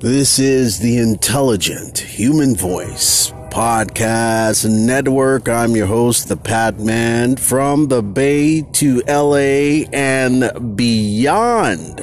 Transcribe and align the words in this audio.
This 0.00 0.38
is 0.38 0.80
the 0.80 0.98
Intelligent 0.98 1.98
Human 1.98 2.56
Voice 2.56 3.30
Podcast 3.50 4.68
Network. 4.68 5.48
I'm 5.48 5.76
your 5.76 5.86
host, 5.86 6.28
the 6.28 6.36
Pat 6.36 6.78
Man, 6.78 7.36
from 7.36 7.88
the 7.88 8.02
Bay 8.02 8.62
to 8.72 9.02
LA 9.06 9.86
and 9.92 10.76
beyond. 10.76 11.96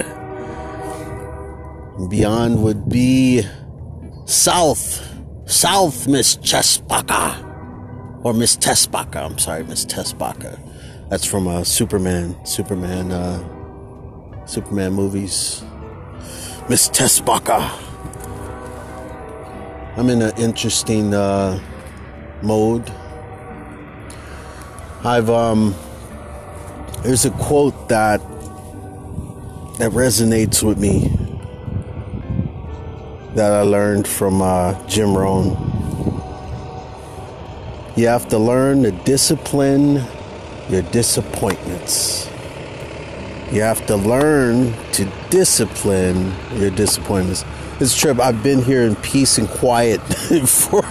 Beyond 2.09 2.63
would 2.63 2.89
be 2.89 3.43
South, 4.25 5.07
South 5.45 6.07
Miss 6.07 6.37
Chespaca. 6.37 7.49
Or 8.23 8.33
Miss 8.33 8.55
Tespaca. 8.55 9.17
I'm 9.17 9.37
sorry, 9.37 9.63
Miss 9.63 9.85
Tespaca. 9.85 10.59
That's 11.09 11.25
from 11.25 11.47
uh, 11.47 11.63
Superman, 11.63 12.35
Superman, 12.45 13.11
uh, 13.11 14.45
Superman 14.45 14.93
movies. 14.93 15.63
Miss 16.71 16.87
Tespaca. 16.87 17.69
I'm 19.97 20.09
in 20.09 20.21
an 20.21 20.31
interesting 20.37 21.13
uh, 21.13 21.59
mode. 22.41 22.89
I've 25.03 25.29
um, 25.29 25.75
there's 27.03 27.25
a 27.25 27.31
quote 27.31 27.89
that 27.89 28.21
that 29.79 29.91
resonates 29.91 30.63
with 30.63 30.79
me 30.79 31.09
that 33.35 33.51
I 33.51 33.63
learned 33.63 34.07
from 34.07 34.41
uh, 34.41 34.81
Jim 34.87 35.13
Rohn. 35.13 35.49
You 37.97 38.07
have 38.07 38.29
to 38.29 38.37
learn 38.37 38.83
to 38.83 38.91
discipline 38.91 40.01
your 40.69 40.83
disappointments. 40.83 42.30
You 43.51 43.61
have 43.61 43.85
to 43.87 43.97
learn 43.97 44.73
to 44.93 45.11
discipline 45.29 46.33
your 46.53 46.71
disappointments. 46.71 47.43
This 47.79 47.95
trip, 47.97 48.19
I've 48.19 48.41
been 48.41 48.61
here 48.61 48.83
in 48.83 48.95
peace 48.95 49.37
and 49.37 49.49
quiet 49.49 49.99
for 50.47 50.83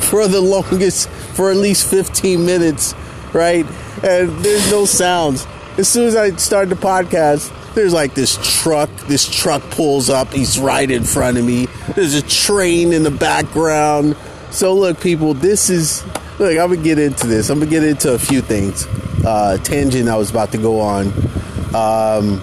for 0.00 0.26
the 0.26 0.40
longest, 0.40 1.08
for 1.08 1.50
at 1.50 1.56
least 1.56 1.88
15 1.88 2.44
minutes, 2.44 2.94
right? 3.32 3.66
And 4.02 4.30
there's 4.38 4.70
no 4.70 4.84
sounds. 4.84 5.46
As 5.76 5.88
soon 5.88 6.08
as 6.08 6.16
I 6.16 6.30
start 6.36 6.70
the 6.70 6.76
podcast, 6.76 7.52
there's 7.74 7.92
like 7.92 8.14
this 8.14 8.38
truck. 8.62 8.90
This 9.06 9.28
truck 9.28 9.62
pulls 9.70 10.10
up. 10.10 10.32
He's 10.32 10.58
right 10.58 10.90
in 10.90 11.04
front 11.04 11.38
of 11.38 11.44
me. 11.44 11.66
There's 11.94 12.14
a 12.14 12.22
train 12.22 12.92
in 12.92 13.04
the 13.04 13.10
background. 13.10 14.16
So 14.50 14.74
look, 14.74 15.00
people, 15.00 15.34
this 15.34 15.70
is 15.70 16.04
look. 16.40 16.50
I'm 16.58 16.70
gonna 16.70 16.76
get 16.76 16.98
into 16.98 17.28
this. 17.28 17.50
I'm 17.50 17.60
gonna 17.60 17.70
get 17.70 17.84
into 17.84 18.12
a 18.12 18.18
few 18.18 18.40
things. 18.40 18.86
Uh, 19.24 19.58
tangent 19.58 20.08
I 20.08 20.16
was 20.16 20.30
about 20.30 20.50
to 20.52 20.58
go 20.58 20.80
on. 20.80 21.12
Um, 21.74 22.42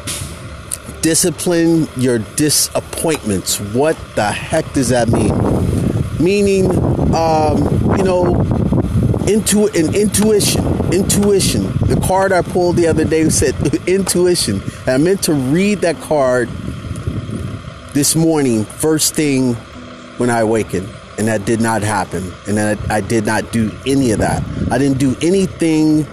discipline 1.01 1.87
your 1.97 2.19
disappointments. 2.19 3.59
What 3.59 3.97
the 4.15 4.31
heck 4.31 4.71
does 4.73 4.89
that 4.89 5.07
mean? 5.07 5.33
Meaning, 6.23 6.71
um, 7.13 7.97
you 7.97 8.03
know, 8.03 8.41
into 9.27 9.67
an 9.67 9.95
intuition. 9.95 10.65
Intuition. 10.91 11.63
The 11.87 12.01
card 12.07 12.31
I 12.31 12.41
pulled 12.41 12.75
the 12.75 12.87
other 12.87 13.05
day 13.05 13.29
said 13.29 13.55
intuition. 13.87 14.61
And 14.81 14.89
I 14.89 14.97
meant 14.97 15.23
to 15.23 15.33
read 15.33 15.79
that 15.81 15.99
card 16.01 16.49
this 17.93 18.15
morning, 18.15 18.65
first 18.65 19.15
thing 19.15 19.53
when 20.17 20.29
I 20.29 20.39
awakened. 20.39 20.89
And 21.17 21.27
that 21.27 21.45
did 21.45 21.61
not 21.61 21.81
happen. 21.81 22.33
And 22.47 22.59
I, 22.59 22.95
I 22.95 23.01
did 23.01 23.25
not 23.25 23.51
do 23.51 23.71
any 23.85 24.11
of 24.11 24.19
that. 24.19 24.43
I 24.71 24.77
didn't 24.77 24.97
do 24.97 25.15
anything 25.21 26.05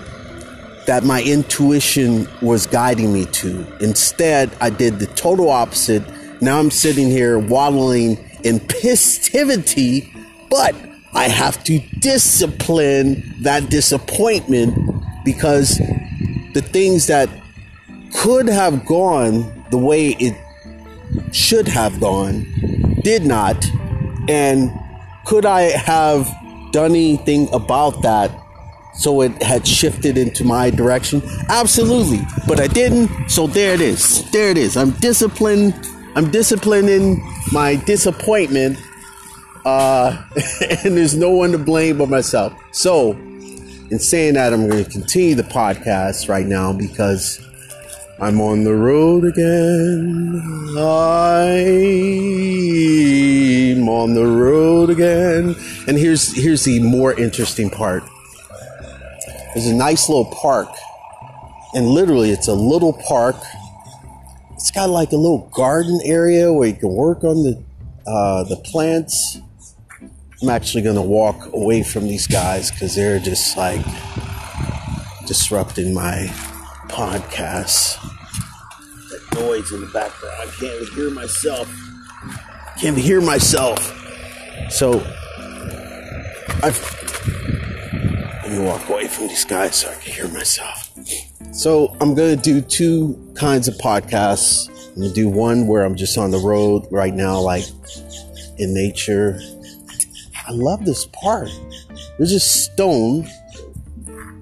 that 0.86 1.05
my 1.05 1.22
intuition 1.22 2.28
was 2.41 2.66
guiding 2.66 3.12
me 3.12 3.27
to. 3.27 3.66
Instead, 3.80 4.50
I 4.61 4.70
did 4.70 4.98
the 4.98 5.06
total 5.06 5.50
opposite. 5.50 6.02
Now 6.41 6.58
I'm 6.58 6.70
sitting 6.70 7.08
here 7.08 7.38
waddling 7.38 8.19
in 8.42 8.58
pistivity, 8.61 10.12
but 10.50 10.75
I 11.15 11.28
have 11.28 11.62
to 11.65 11.78
discipline 11.98 13.34
that 13.41 13.69
disappointment 13.70 14.76
because 15.25 15.78
the 16.54 16.62
things 16.62 17.06
that 17.06 17.28
could 18.14 18.49
have 18.49 18.84
gone 18.87 19.64
the 19.70 19.78
way 19.78 20.10
it 20.19 20.37
should 21.32 21.69
have 21.69 22.00
gone 22.00 22.47
did 23.03 23.25
not. 23.25 23.64
And 24.28 24.70
could 25.25 25.47
I 25.47 25.62
have 25.62 26.26
done 26.72 26.93
anything 26.93 27.49
about 27.53 28.03
that 28.03 28.31
so 28.94 29.22
it 29.22 29.42
had 29.42 29.66
shifted 29.66 30.19
into 30.19 30.44
my 30.44 30.70
direction? 30.70 31.22
Absolutely. 31.48 32.20
But 32.47 32.60
I 32.60 32.66
didn't, 32.66 33.28
so 33.28 33.47
there 33.47 33.75
it 33.75 33.80
is. 33.80 34.30
There 34.30 34.50
it 34.50 34.58
is. 34.58 34.76
I'm 34.76 34.91
disciplined. 34.92 35.75
I'm 36.14 36.30
disciplining 36.30 37.22
my 37.52 37.76
disappointment. 37.76 38.78
Uh, 39.64 40.22
and 40.84 40.97
there's 40.97 41.16
no 41.16 41.31
one 41.31 41.52
to 41.52 41.58
blame 41.58 41.98
but 41.98 42.08
myself. 42.08 42.52
So, 42.72 43.12
in 43.12 43.98
saying 43.98 44.34
that, 44.34 44.52
I'm 44.52 44.69
going 44.69 44.84
to 44.84 44.91
continue 44.91 45.34
the 45.34 45.42
podcast 45.42 46.28
right 46.28 46.47
now 46.47 46.72
because 46.72 47.41
I'm 48.22 48.41
on 48.41 48.64
the 48.64 48.75
road 48.75 49.25
again. 49.25 50.41
I'm 50.78 50.86
on 53.88 54.14
the 54.14 54.26
road 54.26 54.91
again. 54.91 55.56
And 55.88 55.98
here's 55.98 56.32
here's 56.34 56.64
the 56.64 56.81
more 56.81 57.19
interesting 57.19 57.69
part. 57.69 58.04
There's 59.54 59.66
a 59.66 59.74
nice 59.74 60.08
little 60.08 60.24
park, 60.26 60.68
and 61.74 61.86
literally, 61.86 62.30
it's 62.30 62.48
a 62.48 62.54
little 62.54 62.94
park. 62.94 63.36
It's 64.54 64.70
got 64.70 64.88
like 64.88 65.12
a 65.12 65.16
little 65.16 65.50
garden 65.54 66.00
area 66.04 66.52
where 66.52 66.68
you 66.68 66.74
can 66.74 66.94
work 66.94 67.22
on 67.22 67.42
the 67.42 67.62
uh, 68.06 68.44
the 68.44 68.56
plants. 68.56 69.38
I'm 70.40 70.48
actually 70.48 70.82
going 70.82 70.96
to 70.96 71.02
walk 71.02 71.52
away 71.52 71.82
from 71.82 72.08
these 72.08 72.26
guys 72.26 72.70
because 72.70 72.96
they're 72.96 73.18
just 73.18 73.56
like 73.56 73.84
disrupting 75.26 75.94
my 75.94 76.26
podcast. 76.88 78.00
That 79.10 79.38
noise 79.38 79.70
in 79.70 79.82
the 79.82 79.86
background, 79.88 80.34
I 80.40 80.46
can't 80.58 80.88
hear 80.94 81.10
myself. 81.10 81.72
Can't 82.80 82.96
even 82.96 83.02
hear 83.02 83.20
myself. 83.20 83.98
So 84.70 85.00
I've 86.62 87.62
walk 88.58 88.88
away 88.88 89.08
from 89.08 89.28
these 89.28 89.44
guys 89.44 89.76
so 89.76 89.90
I 89.90 89.94
can 89.94 90.12
hear 90.12 90.28
myself. 90.28 90.90
So 91.52 91.96
I'm 92.00 92.14
gonna 92.14 92.36
do 92.36 92.60
two 92.60 93.32
kinds 93.34 93.68
of 93.68 93.74
podcasts. 93.74 94.68
I'm 94.90 95.02
gonna 95.02 95.14
do 95.14 95.28
one 95.28 95.66
where 95.66 95.84
I'm 95.84 95.96
just 95.96 96.18
on 96.18 96.30
the 96.30 96.38
road 96.38 96.86
right 96.90 97.14
now, 97.14 97.40
like 97.40 97.64
in 98.58 98.74
nature. 98.74 99.40
I 100.46 100.52
love 100.52 100.84
this 100.84 101.06
part. 101.06 101.48
There's 102.18 102.32
a 102.32 102.40
stone. 102.40 103.28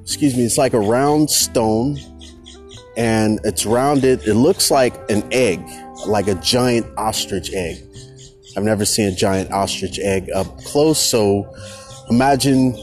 Excuse 0.03 0.37
me, 0.37 0.45
it's 0.45 0.59
like 0.59 0.73
a 0.73 0.81
round 0.81 1.31
stone, 1.31 1.99
and 2.97 3.39
it's 3.45 3.65
rounded. 3.65 4.27
It 4.27 4.35
looks 4.35 4.71
like 4.71 4.95
an 5.11 5.23
egg, 5.33 5.61
like 6.07 6.27
a 6.27 6.35
giant 6.37 6.87
ostrich 6.97 7.53
egg. 7.53 7.85
I've 8.57 8.65
never 8.65 8.85
seen 8.85 9.07
a 9.07 9.15
giant 9.15 9.53
ostrich 9.53 10.01
egg 10.01 10.29
up 10.35 10.59
close, 10.65 10.99
so 10.99 11.55
imagine 12.11 12.75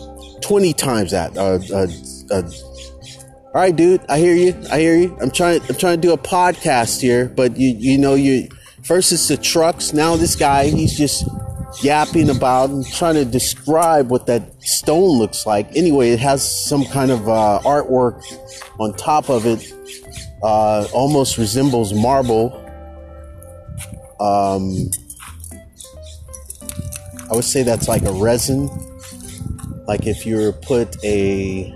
20 0.47 0.73
times 0.73 1.11
that. 1.11 1.37
Uh, 1.37 1.59
uh, 1.73 1.87
uh, 2.31 2.49
all 3.53 3.61
right, 3.61 3.75
dude, 3.75 4.01
I 4.07 4.17
hear 4.19 4.33
you. 4.33 4.55
I 4.71 4.79
hear 4.79 4.95
you. 4.95 5.17
I'm 5.19 5.29
trying. 5.29 5.61
I'm 5.67 5.75
trying 5.75 5.99
to 5.99 6.07
do 6.07 6.13
a 6.13 6.17
podcast 6.17 7.01
here, 7.01 7.25
but 7.27 7.57
you, 7.57 7.75
you 7.77 7.97
know, 7.97 8.15
you 8.15 8.47
first 8.83 9.11
it's 9.11 9.27
the 9.27 9.35
trucks. 9.35 9.91
Now 9.91 10.15
this 10.15 10.37
guy, 10.37 10.67
he's 10.69 10.97
just 10.97 11.25
yapping 11.83 12.29
about 12.29 12.69
and 12.69 12.87
trying 12.87 13.15
to 13.15 13.25
describe 13.25 14.09
what 14.09 14.27
that 14.27 14.63
stone 14.63 15.17
looks 15.17 15.45
like. 15.45 15.67
Anyway, 15.75 16.11
it 16.11 16.19
has 16.19 16.49
some 16.65 16.85
kind 16.85 17.11
of 17.11 17.27
uh, 17.27 17.59
artwork 17.65 18.23
on 18.79 18.93
top 18.93 19.29
of 19.29 19.45
it. 19.45 19.73
Uh, 20.41 20.87
almost 20.93 21.37
resembles 21.37 21.93
marble. 21.93 22.53
Um, 24.21 24.91
I 27.29 27.35
would 27.35 27.43
say 27.43 27.63
that's 27.63 27.89
like 27.89 28.03
a 28.03 28.13
resin 28.13 28.69
like 29.87 30.05
if 30.05 30.25
you 30.25 30.51
put 30.61 31.03
a 31.03 31.73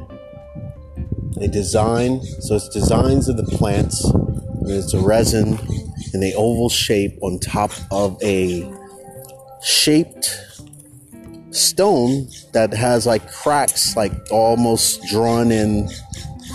a 1.41 1.47
design 1.47 2.21
so 2.21 2.55
it's 2.55 2.69
designs 2.69 3.27
of 3.27 3.37
the 3.37 3.43
plants 3.57 4.05
and 4.05 4.69
it's 4.69 4.93
a 4.93 4.99
resin 4.99 5.57
in 6.13 6.23
a 6.23 6.33
oval 6.35 6.69
shape 6.69 7.17
on 7.21 7.39
top 7.39 7.71
of 7.91 8.21
a 8.21 8.71
shaped 9.63 10.39
stone 11.51 12.27
that 12.53 12.73
has 12.73 13.05
like 13.05 13.31
cracks 13.31 13.95
like 13.95 14.11
almost 14.31 15.03
drawn 15.09 15.51
in 15.51 15.89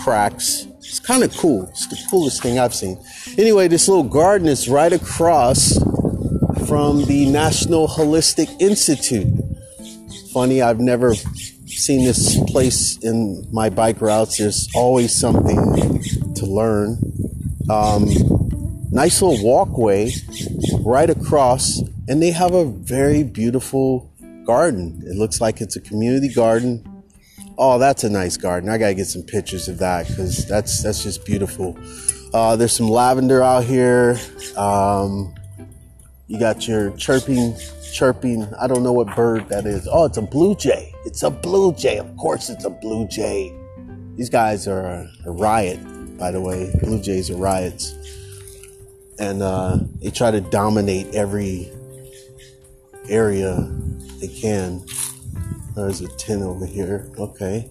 cracks. 0.03 0.67
It's 0.79 0.99
kind 0.99 1.23
of 1.23 1.35
cool. 1.35 1.67
It's 1.69 1.87
the 1.87 1.97
coolest 2.09 2.41
thing 2.41 2.59
i've 2.59 2.73
seen. 2.73 2.97
Anyway 3.37 3.67
this 3.67 3.87
little 3.87 4.03
garden 4.03 4.47
is 4.47 4.69
right 4.69 4.93
across 4.93 5.77
from 6.67 7.05
the 7.05 7.29
national 7.29 7.87
holistic 7.87 8.49
institute. 8.61 9.27
Funny 10.33 10.61
i've 10.61 10.79
never 10.79 11.13
seen 11.77 12.03
this 12.03 12.39
place 12.51 12.97
in 12.97 13.47
my 13.51 13.69
bike 13.69 14.01
routes. 14.01 14.37
There's 14.37 14.67
always 14.75 15.13
something 15.13 16.03
to 16.35 16.45
learn. 16.45 16.97
Um, 17.69 18.05
nice 18.91 19.21
little 19.21 19.43
walkway 19.43 20.11
right 20.81 21.09
across, 21.09 21.81
and 22.07 22.21
they 22.21 22.31
have 22.31 22.53
a 22.53 22.65
very 22.65 23.23
beautiful 23.23 24.11
garden. 24.45 25.03
It 25.05 25.15
looks 25.15 25.41
like 25.41 25.61
it's 25.61 25.75
a 25.75 25.81
community 25.81 26.33
garden. 26.33 27.03
Oh, 27.57 27.79
that's 27.79 28.03
a 28.03 28.09
nice 28.09 28.37
garden. 28.37 28.69
I 28.69 28.77
gotta 28.77 28.93
get 28.93 29.07
some 29.07 29.23
pictures 29.23 29.67
of 29.67 29.79
that 29.79 30.07
because 30.07 30.45
that's 30.47 30.81
that's 30.81 31.03
just 31.03 31.25
beautiful. 31.25 31.77
Uh, 32.33 32.55
there's 32.55 32.73
some 32.73 32.89
lavender 32.89 33.41
out 33.41 33.63
here. 33.63 34.19
Um, 34.55 35.33
you 36.27 36.37
got 36.37 36.67
your 36.67 36.91
chirping, 36.97 37.55
chirping. 37.93 38.53
I 38.55 38.67
don't 38.67 38.83
know 38.83 38.93
what 38.93 39.15
bird 39.15 39.47
that 39.49 39.65
is. 39.65 39.87
Oh, 39.89 40.05
it's 40.05 40.17
a 40.17 40.21
blue 40.21 40.55
jay. 40.55 40.93
It's 41.05 41.23
a 41.23 41.29
blue 41.29 41.73
jay. 41.73 41.97
Of 41.97 42.15
course, 42.17 42.49
it's 42.49 42.65
a 42.65 42.69
blue 42.69 43.07
jay. 43.07 43.53
These 44.15 44.29
guys 44.29 44.67
are 44.67 44.85
a, 44.85 45.11
a 45.25 45.31
riot, 45.31 45.79
by 46.17 46.31
the 46.31 46.41
way. 46.41 46.71
Blue 46.81 46.99
jays 46.99 47.29
are 47.29 47.37
riots, 47.37 47.93
and 49.19 49.41
uh, 49.41 49.77
they 50.01 50.09
try 50.09 50.31
to 50.31 50.41
dominate 50.41 51.13
every 51.15 51.71
area 53.07 53.55
they 54.19 54.27
can. 54.27 54.85
There's 55.75 56.01
a 56.01 56.07
tin 56.17 56.41
over 56.41 56.65
here. 56.65 57.09
Okay. 57.17 57.69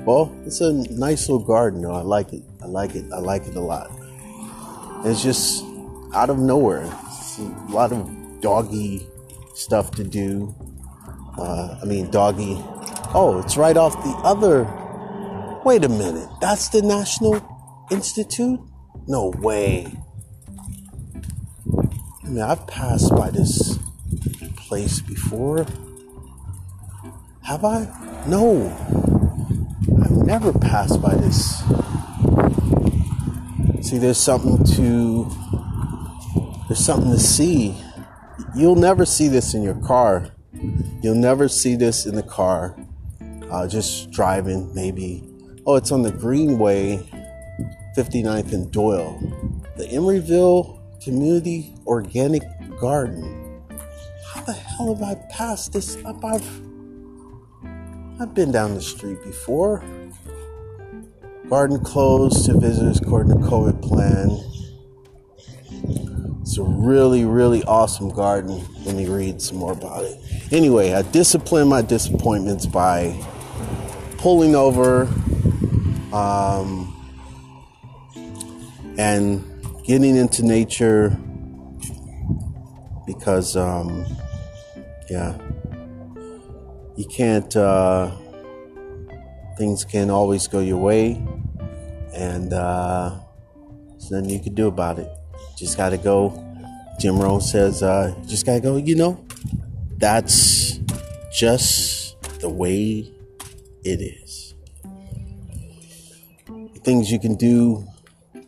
Well, 0.00 0.34
it's 0.44 0.60
a 0.60 0.72
nice 0.72 1.28
little 1.28 1.46
garden, 1.46 1.82
though. 1.82 1.94
I 1.94 2.02
like 2.02 2.32
it. 2.32 2.42
I 2.62 2.66
like 2.66 2.96
it. 2.96 3.04
I 3.12 3.18
like 3.18 3.46
it 3.46 3.54
a 3.54 3.60
lot. 3.60 3.90
It's 5.04 5.22
just 5.22 5.62
out 6.14 6.30
of 6.30 6.38
nowhere. 6.38 6.90
A 7.38 7.72
lot 7.72 7.92
of 7.92 8.40
doggy 8.40 9.06
stuff 9.54 9.90
to 9.92 10.04
do. 10.04 10.54
Uh, 11.36 11.78
I 11.82 11.84
mean, 11.84 12.10
doggy. 12.10 12.56
Oh, 13.12 13.40
it's 13.44 13.56
right 13.56 13.76
off 13.76 13.94
the 14.04 14.10
other. 14.22 14.64
Wait 15.64 15.84
a 15.84 15.88
minute. 15.88 16.28
That's 16.40 16.68
the 16.68 16.82
National 16.82 17.40
Institute? 17.90 18.60
No 19.06 19.32
way. 19.38 19.92
I 22.24 22.28
mean, 22.28 22.40
I've 22.40 22.66
passed 22.66 23.10
by 23.14 23.30
this 23.30 23.78
place 24.56 25.00
before. 25.00 25.66
Have 27.42 27.64
I? 27.64 27.86
No. 28.26 28.68
I've 30.02 30.26
never 30.26 30.52
passed 30.52 31.02
by 31.02 31.14
this. 31.14 31.62
See, 33.86 33.98
there's 33.98 34.18
something 34.18 34.64
to 34.76 35.30
there's 36.74 36.84
something 36.84 37.12
to 37.12 37.20
see. 37.20 37.80
You'll 38.56 38.74
never 38.74 39.06
see 39.06 39.28
this 39.28 39.54
in 39.54 39.62
your 39.62 39.76
car. 39.76 40.30
You'll 41.02 41.14
never 41.14 41.46
see 41.46 41.76
this 41.76 42.04
in 42.04 42.16
the 42.16 42.22
car. 42.24 42.76
Uh, 43.48 43.68
just 43.68 44.10
driving, 44.10 44.74
maybe. 44.74 45.22
Oh, 45.66 45.76
it's 45.76 45.92
on 45.92 46.02
the 46.02 46.10
Greenway, 46.10 46.96
59th 47.96 48.52
and 48.52 48.72
Doyle. 48.72 49.20
The 49.76 49.86
Emeryville 49.86 50.80
Community 51.00 51.76
Organic 51.86 52.42
Garden. 52.80 53.62
How 54.26 54.40
the 54.40 54.54
hell 54.54 54.96
have 54.96 55.02
I 55.04 55.14
passed 55.30 55.74
this 55.74 55.96
up? 56.04 56.24
I've 56.24 56.60
I've 58.20 58.34
been 58.34 58.50
down 58.50 58.74
the 58.74 58.82
street 58.82 59.22
before. 59.22 59.84
Garden 61.48 61.78
closed 61.84 62.46
to 62.46 62.58
visitors 62.58 63.00
according 63.00 63.40
to 63.40 63.48
COVID 63.48 63.80
plan. 63.80 64.53
It's 66.54 66.60
a 66.60 66.62
really, 66.62 67.24
really 67.24 67.64
awesome 67.64 68.10
garden. 68.10 68.64
Let 68.84 68.94
me 68.94 69.08
read 69.08 69.42
some 69.42 69.56
more 69.56 69.72
about 69.72 70.04
it. 70.04 70.16
Anyway, 70.52 70.92
I 70.92 71.02
discipline 71.02 71.66
my 71.66 71.82
disappointments 71.82 72.64
by 72.64 73.20
pulling 74.18 74.54
over 74.54 75.08
um, 76.12 76.94
and 78.96 79.42
getting 79.84 80.14
into 80.14 80.44
nature 80.44 81.18
because, 83.04 83.56
um, 83.56 84.06
yeah, 85.10 85.36
you 86.96 87.06
can't, 87.06 87.56
uh, 87.56 88.12
things 89.58 89.84
can't 89.84 90.12
always 90.12 90.46
go 90.46 90.60
your 90.60 90.78
way, 90.78 91.20
and 92.14 92.52
uh, 92.52 93.12
there's 93.88 94.12
nothing 94.12 94.30
you 94.30 94.38
can 94.38 94.54
do 94.54 94.68
about 94.68 95.00
it. 95.00 95.10
Just 95.56 95.76
gotta 95.76 95.98
go. 95.98 96.43
Jim 96.98 97.18
Rohn 97.18 97.40
says, 97.40 97.82
uh, 97.82 98.14
just 98.26 98.46
gotta 98.46 98.60
go, 98.60 98.76
you 98.76 98.94
know, 98.94 99.24
that's 99.98 100.78
just 101.32 102.20
the 102.40 102.48
way 102.48 103.12
it 103.84 104.00
is. 104.00 104.54
Things 106.82 107.10
you 107.10 107.18
can 107.18 107.34
do 107.34 107.86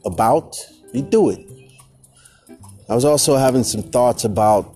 about, 0.04 0.56
you 0.92 1.02
do 1.02 1.30
it. 1.30 1.40
I 2.88 2.94
was 2.94 3.04
also 3.04 3.36
having 3.36 3.64
some 3.64 3.82
thoughts 3.82 4.24
about 4.24 4.74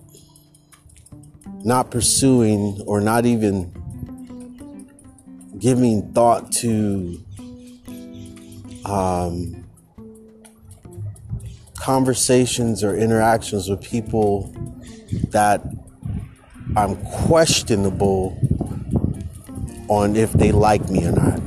not 1.63 1.91
pursuing 1.91 2.81
or 2.85 2.99
not 2.99 3.25
even 3.25 3.71
giving 5.57 6.11
thought 6.11 6.51
to 6.51 7.23
um, 8.85 9.60
conversations 11.81 12.83
or 12.83 12.95
interactions 12.95 13.67
with 13.67 13.81
people 13.81 14.53
that 15.29 15.65
I'm 16.77 16.95
questionable 17.25 18.37
on 19.89 20.15
if 20.15 20.31
they 20.33 20.51
like 20.51 20.87
me 20.89 21.07
or 21.07 21.11
not. 21.11 21.41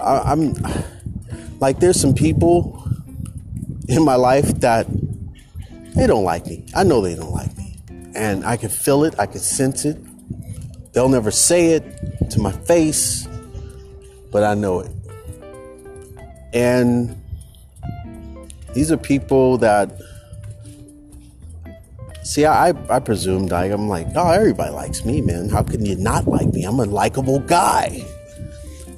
I, 0.00 0.32
I'm 0.32 0.54
like, 1.58 1.80
there's 1.80 2.00
some 2.00 2.14
people 2.14 2.88
in 3.88 4.04
my 4.04 4.14
life 4.14 4.60
that 4.60 4.86
they 5.96 6.06
don't 6.06 6.24
like 6.24 6.46
me. 6.46 6.64
I 6.76 6.84
know 6.84 7.00
they 7.00 7.16
don't 7.16 7.32
like 7.32 7.56
me 7.58 7.76
and 8.14 8.44
I 8.44 8.56
can 8.56 8.68
feel 8.68 9.02
it, 9.02 9.18
I 9.18 9.26
can 9.26 9.40
sense 9.40 9.84
it. 9.84 9.98
They'll 10.92 11.08
never 11.08 11.32
say 11.32 11.72
it 11.72 12.30
to 12.30 12.40
my 12.40 12.52
face, 12.52 13.26
but 14.30 14.44
I 14.44 14.54
know 14.54 14.78
it. 14.80 14.92
And 16.52 17.17
these 18.74 18.92
are 18.92 18.96
people 18.96 19.58
that 19.58 20.00
see 22.24 22.44
I 22.44 22.70
I 22.90 22.98
presumed 23.00 23.52
I, 23.52 23.66
I'm 23.66 23.88
like, 23.88 24.06
oh 24.14 24.30
everybody 24.30 24.72
likes 24.72 25.04
me, 25.04 25.20
man. 25.20 25.48
How 25.48 25.62
can 25.62 25.84
you 25.84 25.96
not 25.96 26.26
like 26.26 26.48
me? 26.48 26.64
I'm 26.64 26.80
a 26.80 26.84
likable 26.84 27.40
guy. 27.40 28.04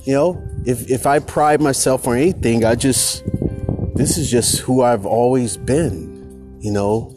You 0.05 0.15
know, 0.15 0.49
if 0.67 0.91
if 0.91 1.07
I 1.07 1.19
pride 1.19 1.61
myself 1.61 2.07
on 2.09 2.17
anything, 2.17 2.65
I 2.65 2.75
just 2.75 3.25
this 3.95 4.17
is 4.17 4.31
just 4.31 4.59
who 4.61 4.83
I've 4.83 5.07
always 5.07 5.57
been, 5.57 6.59
you 6.61 6.71
know 6.71 7.15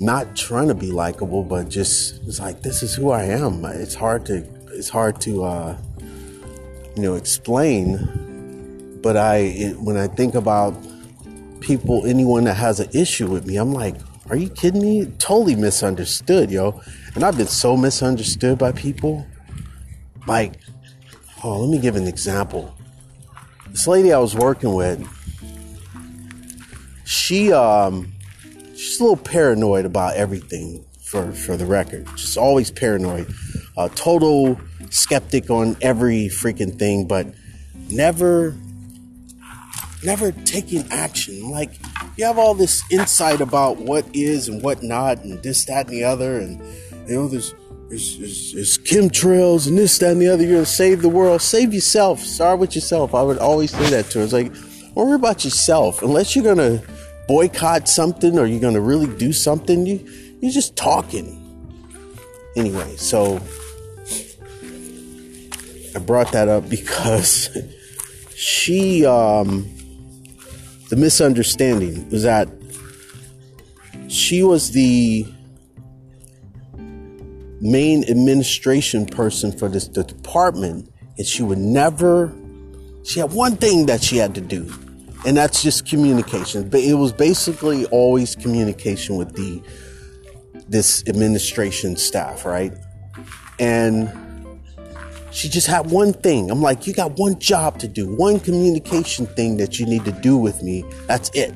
not 0.00 0.36
trying 0.36 0.68
to 0.68 0.74
be 0.74 0.90
likable, 0.90 1.42
but 1.42 1.68
just 1.68 2.22
it's 2.26 2.40
like 2.40 2.62
this 2.62 2.82
is 2.82 2.94
who 2.94 3.10
I 3.10 3.24
am. 3.24 3.64
It's 3.64 3.94
hard 3.94 4.26
to 4.26 4.44
it's 4.72 4.88
hard 4.88 5.20
to 5.22 5.44
uh, 5.44 5.76
you 6.96 7.02
know 7.02 7.14
explain. 7.14 9.00
But 9.02 9.16
I 9.16 9.36
it, 9.36 9.80
when 9.80 9.96
I 9.96 10.06
think 10.08 10.34
about 10.34 10.74
people, 11.64 12.04
anyone 12.04 12.44
that 12.44 12.54
has 12.54 12.78
an 12.78 12.90
issue 12.92 13.26
with 13.26 13.46
me, 13.46 13.56
I'm 13.56 13.72
like, 13.72 13.96
are 14.28 14.36
you 14.36 14.50
kidding 14.50 14.82
me? 14.82 15.06
Totally 15.18 15.56
misunderstood, 15.56 16.50
yo. 16.50 16.80
And 17.14 17.24
I've 17.24 17.36
been 17.36 17.46
so 17.46 17.76
misunderstood 17.76 18.58
by 18.58 18.72
people. 18.72 19.26
Like, 20.26 20.54
oh, 21.42 21.60
let 21.60 21.70
me 21.70 21.78
give 21.78 21.96
an 21.96 22.06
example. 22.06 22.74
This 23.70 23.86
lady 23.86 24.12
I 24.12 24.18
was 24.18 24.34
working 24.34 24.74
with, 24.74 25.00
she 27.04 27.52
um 27.52 28.12
she's 28.74 29.00
a 29.00 29.02
little 29.02 29.16
paranoid 29.16 29.84
about 29.84 30.16
everything 30.16 30.84
for, 31.02 31.32
for 31.32 31.56
the 31.56 31.66
record. 31.66 32.06
Just 32.16 32.36
always 32.36 32.70
paranoid. 32.70 33.32
Uh, 33.76 33.88
total 33.94 34.58
skeptic 34.90 35.50
on 35.50 35.76
every 35.80 36.28
freaking 36.28 36.78
thing, 36.78 37.06
but 37.06 37.26
never, 37.90 38.54
never 40.04 40.32
taking 40.32 40.86
action. 40.90 41.50
Like, 41.50 41.70
you 42.16 42.24
have 42.24 42.38
all 42.38 42.54
this 42.54 42.82
insight 42.90 43.40
about 43.40 43.78
what 43.78 44.04
is 44.14 44.48
and 44.48 44.62
what 44.62 44.82
not, 44.82 45.24
and 45.24 45.42
this, 45.42 45.64
that, 45.64 45.86
and 45.86 45.94
the 45.94 46.04
other, 46.04 46.38
and, 46.38 46.60
you 47.08 47.16
know, 47.16 47.28
there's, 47.28 47.54
there's, 47.88 48.18
there's, 48.18 48.52
there's 48.52 48.78
chemtrails 48.78 49.68
and 49.68 49.76
this, 49.76 49.98
that, 49.98 50.12
and 50.12 50.20
the 50.20 50.28
other. 50.28 50.44
You're 50.44 50.60
to 50.60 50.66
save 50.66 51.02
the 51.02 51.08
world. 51.08 51.42
Save 51.42 51.74
yourself. 51.74 52.20
Start 52.20 52.58
with 52.58 52.74
yourself. 52.74 53.14
I 53.14 53.22
would 53.22 53.38
always 53.38 53.70
say 53.70 53.90
that 53.90 54.06
to 54.10 54.18
her. 54.18 54.24
It's 54.24 54.32
like, 54.32 54.52
worry 54.94 55.14
about 55.14 55.44
yourself. 55.44 56.02
Unless 56.02 56.34
you're 56.34 56.44
to 56.56 56.86
boycott 57.26 57.88
something 57.88 58.38
or 58.38 58.46
you're 58.46 58.60
to 58.74 58.80
really 58.80 59.14
do 59.16 59.32
something, 59.32 59.86
you 59.86 60.06
you're 60.40 60.52
just 60.52 60.76
talking. 60.76 61.40
Anyway, 62.56 62.96
so 62.96 63.40
I 65.94 65.98
brought 66.00 66.32
that 66.32 66.48
up 66.48 66.68
because 66.68 67.56
she 68.34 69.06
um 69.06 69.70
the 70.94 71.00
misunderstanding 71.00 72.08
was 72.10 72.22
that 72.22 72.48
she 74.06 74.44
was 74.44 74.70
the 74.70 75.26
main 77.60 78.04
administration 78.08 79.04
person 79.04 79.50
for 79.50 79.68
this 79.68 79.88
the 79.88 80.04
department 80.04 80.88
and 81.18 81.26
she 81.26 81.42
would 81.42 81.58
never 81.58 82.32
she 83.04 83.18
had 83.18 83.32
one 83.32 83.56
thing 83.56 83.86
that 83.86 84.04
she 84.04 84.18
had 84.18 84.36
to 84.36 84.40
do 84.40 84.72
and 85.26 85.36
that's 85.36 85.64
just 85.64 85.88
communication. 85.88 86.68
But 86.68 86.80
it 86.80 86.94
was 86.94 87.12
basically 87.12 87.86
always 87.86 88.36
communication 88.36 89.16
with 89.16 89.34
the 89.34 89.62
this 90.68 91.02
administration 91.08 91.96
staff, 91.96 92.44
right? 92.44 92.72
And 93.58 94.12
she 95.34 95.48
just 95.48 95.66
had 95.66 95.90
one 95.90 96.12
thing. 96.12 96.48
I'm 96.48 96.62
like, 96.62 96.86
you 96.86 96.94
got 96.94 97.18
one 97.18 97.40
job 97.40 97.80
to 97.80 97.88
do, 97.88 98.06
one 98.14 98.38
communication 98.38 99.26
thing 99.26 99.56
that 99.56 99.80
you 99.80 99.84
need 99.84 100.04
to 100.04 100.12
do 100.12 100.36
with 100.36 100.62
me. 100.62 100.84
That's 101.08 101.28
it. 101.34 101.52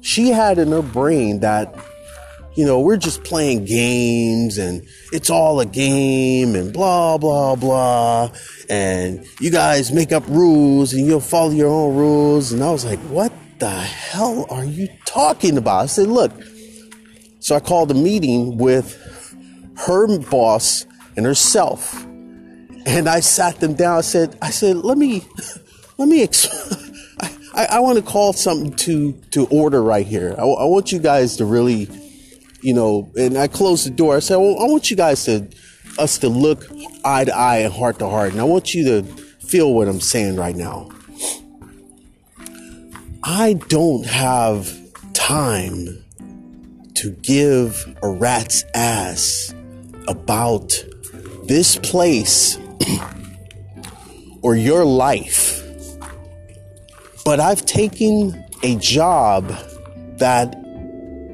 She 0.00 0.30
had 0.30 0.58
in 0.58 0.72
her 0.72 0.82
brain 0.82 1.38
that, 1.38 1.72
you 2.56 2.66
know, 2.66 2.80
we're 2.80 2.96
just 2.96 3.22
playing 3.22 3.66
games 3.66 4.58
and 4.58 4.84
it's 5.12 5.30
all 5.30 5.60
a 5.60 5.64
game 5.64 6.56
and 6.56 6.72
blah, 6.72 7.18
blah, 7.18 7.54
blah. 7.54 8.32
And 8.68 9.24
you 9.38 9.52
guys 9.52 9.92
make 9.92 10.10
up 10.10 10.26
rules 10.26 10.92
and 10.92 11.06
you'll 11.06 11.20
follow 11.20 11.50
your 11.50 11.68
own 11.68 11.94
rules. 11.94 12.50
And 12.50 12.64
I 12.64 12.72
was 12.72 12.84
like, 12.84 12.98
what 13.10 13.32
the 13.60 13.70
hell 13.70 14.44
are 14.50 14.64
you 14.64 14.88
talking 15.04 15.56
about? 15.56 15.84
I 15.84 15.86
said, 15.86 16.08
look. 16.08 16.32
So 17.38 17.54
I 17.54 17.60
called 17.60 17.92
a 17.92 17.94
meeting 17.94 18.58
with 18.58 18.96
her 19.76 20.18
boss 20.18 20.84
and 21.16 21.24
herself 21.24 22.07
and 22.88 23.06
I 23.06 23.20
sat 23.20 23.60
them 23.60 23.74
down. 23.74 23.98
I 23.98 24.00
said, 24.00 24.36
I 24.40 24.50
said, 24.50 24.76
let 24.78 24.96
me, 24.96 25.24
let 25.98 26.08
me, 26.08 26.22
ex- 26.22 26.48
I, 27.54 27.66
I 27.72 27.80
want 27.80 27.98
to 27.98 28.02
call 28.02 28.32
something 28.32 28.72
to, 28.76 29.12
to 29.32 29.46
order 29.48 29.82
right 29.82 30.06
here. 30.06 30.34
I, 30.38 30.42
I, 30.42 30.64
want 30.64 30.90
you 30.90 30.98
guys 30.98 31.36
to 31.36 31.44
really, 31.44 31.88
you 32.62 32.72
know, 32.72 33.10
and 33.16 33.36
I 33.36 33.46
closed 33.46 33.86
the 33.86 33.90
door. 33.90 34.16
I 34.16 34.20
said, 34.20 34.36
well, 34.36 34.58
I 34.58 34.64
want 34.64 34.90
you 34.90 34.96
guys 34.96 35.24
to, 35.26 35.48
us 35.98 36.18
to 36.18 36.28
look 36.28 36.64
eye 37.04 37.24
to 37.24 37.36
eye 37.36 37.58
and 37.58 37.72
heart 37.72 37.98
to 37.98 38.08
heart. 38.08 38.32
And 38.32 38.40
I 38.40 38.44
want 38.44 38.72
you 38.72 38.84
to 38.84 39.02
feel 39.02 39.74
what 39.74 39.86
I'm 39.86 40.00
saying 40.00 40.36
right 40.36 40.56
now. 40.56 40.88
I 43.22 43.54
don't 43.68 44.06
have 44.06 44.74
time 45.12 46.04
to 46.94 47.10
give 47.20 47.96
a 48.02 48.08
rat's 48.08 48.64
ass 48.74 49.54
about 50.06 50.82
this 51.44 51.76
place 51.76 52.58
or 54.42 54.56
your 54.56 54.84
life. 54.84 55.62
But 57.24 57.40
I've 57.40 57.66
taken 57.66 58.44
a 58.62 58.76
job 58.76 59.48
that 60.18 60.54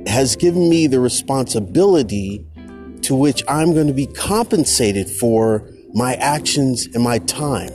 has 0.07 0.37
given 0.37 0.69
me 0.69 0.87
the 0.87 1.01
responsibility 1.01 2.45
to 3.03 3.15
which 3.15 3.43
I'm 3.49 3.75
going 3.75 3.87
to 3.87 3.93
be 3.93 4.07
compensated 4.07 5.09
for 5.09 5.69
my 5.95 6.15
actions 6.15 6.89
and 6.95 7.03
my 7.03 7.19
time. 7.21 7.73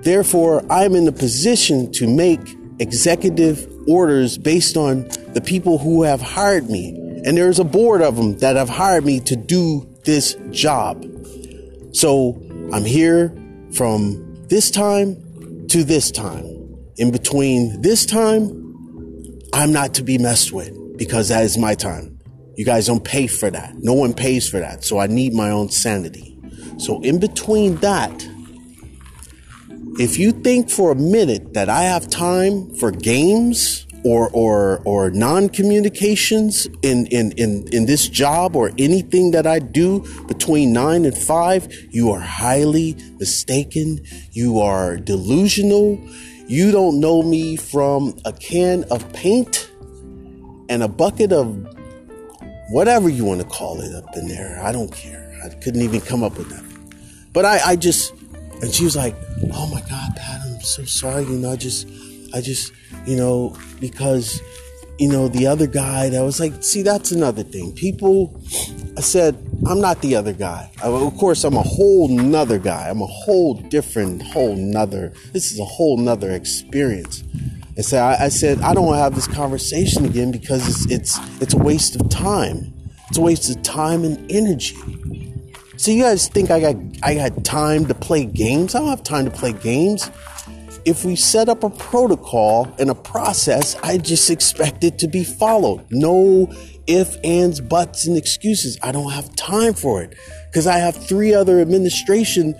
Therefore, 0.00 0.64
I'm 0.70 0.94
in 0.94 1.04
the 1.04 1.12
position 1.12 1.90
to 1.92 2.06
make 2.06 2.40
executive 2.78 3.68
orders 3.88 4.38
based 4.38 4.76
on 4.76 5.08
the 5.32 5.40
people 5.44 5.78
who 5.78 6.02
have 6.02 6.20
hired 6.20 6.70
me. 6.70 6.90
And 7.24 7.36
there's 7.36 7.58
a 7.58 7.64
board 7.64 8.02
of 8.02 8.16
them 8.16 8.38
that 8.38 8.56
have 8.56 8.68
hired 8.68 9.04
me 9.04 9.20
to 9.20 9.34
do 9.34 9.88
this 10.04 10.36
job. 10.50 11.04
So 11.96 12.38
I'm 12.74 12.84
here 12.84 13.34
from 13.72 14.44
this 14.48 14.70
time 14.70 15.16
to 15.68 15.82
this 15.82 16.10
time. 16.10 16.44
In 16.98 17.10
between 17.10 17.80
this 17.80 18.04
time, 18.04 18.52
I'm 19.54 19.72
not 19.72 19.94
to 19.94 20.02
be 20.02 20.18
messed 20.18 20.52
with 20.52 20.98
because 20.98 21.30
that 21.30 21.42
is 21.44 21.56
my 21.56 21.74
time. 21.74 22.20
You 22.54 22.66
guys 22.66 22.86
don't 22.86 23.02
pay 23.02 23.26
for 23.26 23.50
that. 23.50 23.76
No 23.76 23.94
one 23.94 24.12
pays 24.12 24.46
for 24.46 24.58
that. 24.60 24.84
So 24.84 24.98
I 24.98 25.06
need 25.06 25.32
my 25.32 25.48
own 25.50 25.70
sanity. 25.70 26.38
So 26.76 27.00
in 27.00 27.18
between 27.18 27.76
that, 27.76 28.28
if 29.98 30.18
you 30.18 30.32
think 30.32 30.68
for 30.68 30.92
a 30.92 30.96
minute 30.96 31.54
that 31.54 31.70
I 31.70 31.84
have 31.84 32.10
time 32.10 32.74
for 32.74 32.90
games, 32.90 33.85
or 34.06 34.30
or 34.30 34.80
or 34.84 35.10
non-communications 35.10 36.66
in, 36.82 37.06
in 37.06 37.32
in 37.32 37.66
in 37.72 37.86
this 37.86 38.08
job 38.08 38.54
or 38.54 38.70
anything 38.78 39.32
that 39.32 39.46
I 39.46 39.58
do 39.58 40.04
between 40.28 40.72
9 40.72 41.04
and 41.04 41.16
5 41.16 41.72
you 41.90 42.10
are 42.12 42.20
highly 42.20 42.96
mistaken. 43.18 44.00
You 44.32 44.60
are 44.60 44.96
delusional. 44.96 45.98
You 46.46 46.70
don't 46.70 47.00
know 47.00 47.22
me 47.22 47.56
from 47.56 48.16
a 48.24 48.32
can 48.32 48.84
of 48.90 49.00
paint 49.12 49.70
and 50.68 50.82
a 50.82 50.88
bucket 50.88 51.32
of 51.32 51.46
whatever 52.70 53.08
you 53.08 53.24
want 53.24 53.40
to 53.40 53.46
call 53.46 53.80
it 53.80 53.94
up 53.94 54.16
in 54.16 54.28
there. 54.28 54.60
I 54.62 54.70
don't 54.72 54.92
care. 54.92 55.24
I 55.44 55.48
couldn't 55.62 55.82
even 55.82 56.00
come 56.00 56.22
up 56.22 56.38
with 56.38 56.48
that 56.50 56.66
but 57.36 57.44
I 57.44 57.72
I 57.72 57.76
just 57.76 58.14
and 58.62 58.72
she 58.74 58.84
was 58.84 58.96
like 58.96 59.14
oh 59.52 59.66
my 59.66 59.82
god 59.82 60.16
Pat 60.16 60.40
I'm 60.42 60.60
so 60.62 60.86
sorry 60.86 61.24
you 61.24 61.36
know 61.36 61.52
I 61.52 61.56
just 61.56 61.86
I 62.32 62.40
just 62.40 62.72
you 63.06 63.16
know, 63.16 63.56
because, 63.80 64.40
you 64.98 65.08
know, 65.08 65.28
the 65.28 65.46
other 65.46 65.66
guy, 65.66 66.08
that 66.08 66.22
was 66.22 66.40
like, 66.40 66.62
see, 66.62 66.82
that's 66.82 67.12
another 67.12 67.42
thing. 67.42 67.72
People, 67.72 68.40
I 68.96 69.00
said, 69.00 69.36
I'm 69.66 69.80
not 69.80 70.02
the 70.02 70.16
other 70.16 70.32
guy. 70.32 70.70
I, 70.82 70.88
of 70.88 71.16
course, 71.16 71.44
I'm 71.44 71.56
a 71.56 71.62
whole 71.62 72.08
nother 72.08 72.58
guy. 72.58 72.88
I'm 72.88 73.02
a 73.02 73.06
whole 73.06 73.54
different, 73.54 74.22
whole 74.22 74.56
nother, 74.56 75.12
this 75.32 75.52
is 75.52 75.58
a 75.58 75.64
whole 75.64 75.98
nother 75.98 76.32
experience. 76.32 77.22
And 77.76 77.84
so 77.84 77.98
I, 77.98 78.24
I 78.24 78.28
said, 78.28 78.60
I 78.60 78.74
don't 78.74 78.86
want 78.86 78.96
to 78.96 79.02
have 79.02 79.14
this 79.14 79.26
conversation 79.26 80.04
again 80.04 80.32
because 80.32 80.66
it's, 80.68 81.18
it's, 81.18 81.42
it's 81.42 81.54
a 81.54 81.58
waste 81.58 81.94
of 81.96 82.08
time. 82.08 82.72
It's 83.08 83.18
a 83.18 83.22
waste 83.22 83.54
of 83.54 83.62
time 83.62 84.04
and 84.04 84.30
energy. 84.32 84.76
So 85.76 85.90
you 85.90 86.02
guys 86.02 86.28
think 86.28 86.50
I 86.50 86.58
got 86.58 86.76
I 87.02 87.14
got 87.14 87.44
time 87.44 87.84
to 87.86 87.94
play 87.94 88.24
games? 88.24 88.74
I 88.74 88.78
don't 88.78 88.88
have 88.88 89.02
time 89.02 89.26
to 89.26 89.30
play 89.30 89.52
games 89.52 90.10
if 90.86 91.04
we 91.04 91.16
set 91.16 91.48
up 91.48 91.64
a 91.64 91.68
protocol 91.68 92.72
and 92.78 92.88
a 92.90 92.94
process, 92.94 93.74
I 93.82 93.98
just 93.98 94.30
expect 94.30 94.84
it 94.84 95.00
to 95.00 95.08
be 95.08 95.24
followed. 95.24 95.84
No 95.90 96.50
ifs, 96.86 97.16
ands, 97.24 97.60
buts, 97.60 98.06
and 98.06 98.16
excuses. 98.16 98.78
I 98.82 98.92
don't 98.92 99.10
have 99.10 99.34
time 99.34 99.74
for 99.74 100.00
it 100.00 100.14
because 100.46 100.68
I 100.68 100.78
have 100.78 100.96
three 100.96 101.34
other 101.34 101.60
administration, 101.60 102.54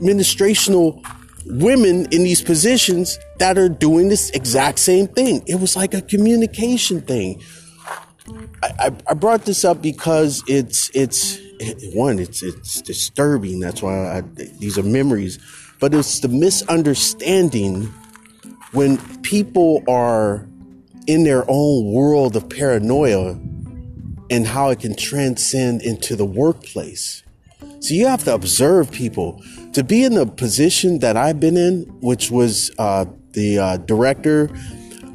administrational 0.00 1.04
women 1.44 2.06
in 2.10 2.24
these 2.24 2.40
positions 2.40 3.18
that 3.38 3.58
are 3.58 3.68
doing 3.68 4.08
this 4.08 4.30
exact 4.30 4.78
same 4.78 5.06
thing. 5.06 5.42
It 5.46 5.60
was 5.60 5.76
like 5.76 5.92
a 5.92 6.00
communication 6.00 7.02
thing. 7.02 7.42
I, 8.62 8.70
I, 8.78 8.90
I 9.10 9.14
brought 9.14 9.44
this 9.44 9.62
up 9.62 9.82
because 9.82 10.42
it's 10.48 10.90
it's 10.94 11.38
one 11.94 12.18
it's 12.18 12.42
it's 12.42 12.80
disturbing. 12.80 13.60
That's 13.60 13.82
why 13.82 14.18
I, 14.18 14.20
these 14.58 14.78
are 14.78 14.82
memories 14.82 15.38
but 15.80 15.94
it's 15.94 16.20
the 16.20 16.28
misunderstanding 16.28 17.92
when 18.72 18.98
people 19.22 19.82
are 19.88 20.48
in 21.06 21.24
their 21.24 21.44
own 21.48 21.92
world 21.92 22.36
of 22.36 22.48
paranoia 22.48 23.38
and 24.30 24.46
how 24.46 24.70
it 24.70 24.80
can 24.80 24.96
transcend 24.96 25.82
into 25.82 26.16
the 26.16 26.24
workplace. 26.24 27.22
So 27.80 27.94
you 27.94 28.06
have 28.06 28.24
to 28.24 28.34
observe 28.34 28.90
people. 28.90 29.42
To 29.74 29.84
be 29.84 30.02
in 30.02 30.14
the 30.14 30.26
position 30.26 30.98
that 31.00 31.16
I've 31.16 31.38
been 31.38 31.56
in, 31.56 31.82
which 32.00 32.30
was 32.30 32.70
uh, 32.78 33.04
the 33.32 33.58
uh, 33.58 33.76
director 33.78 34.50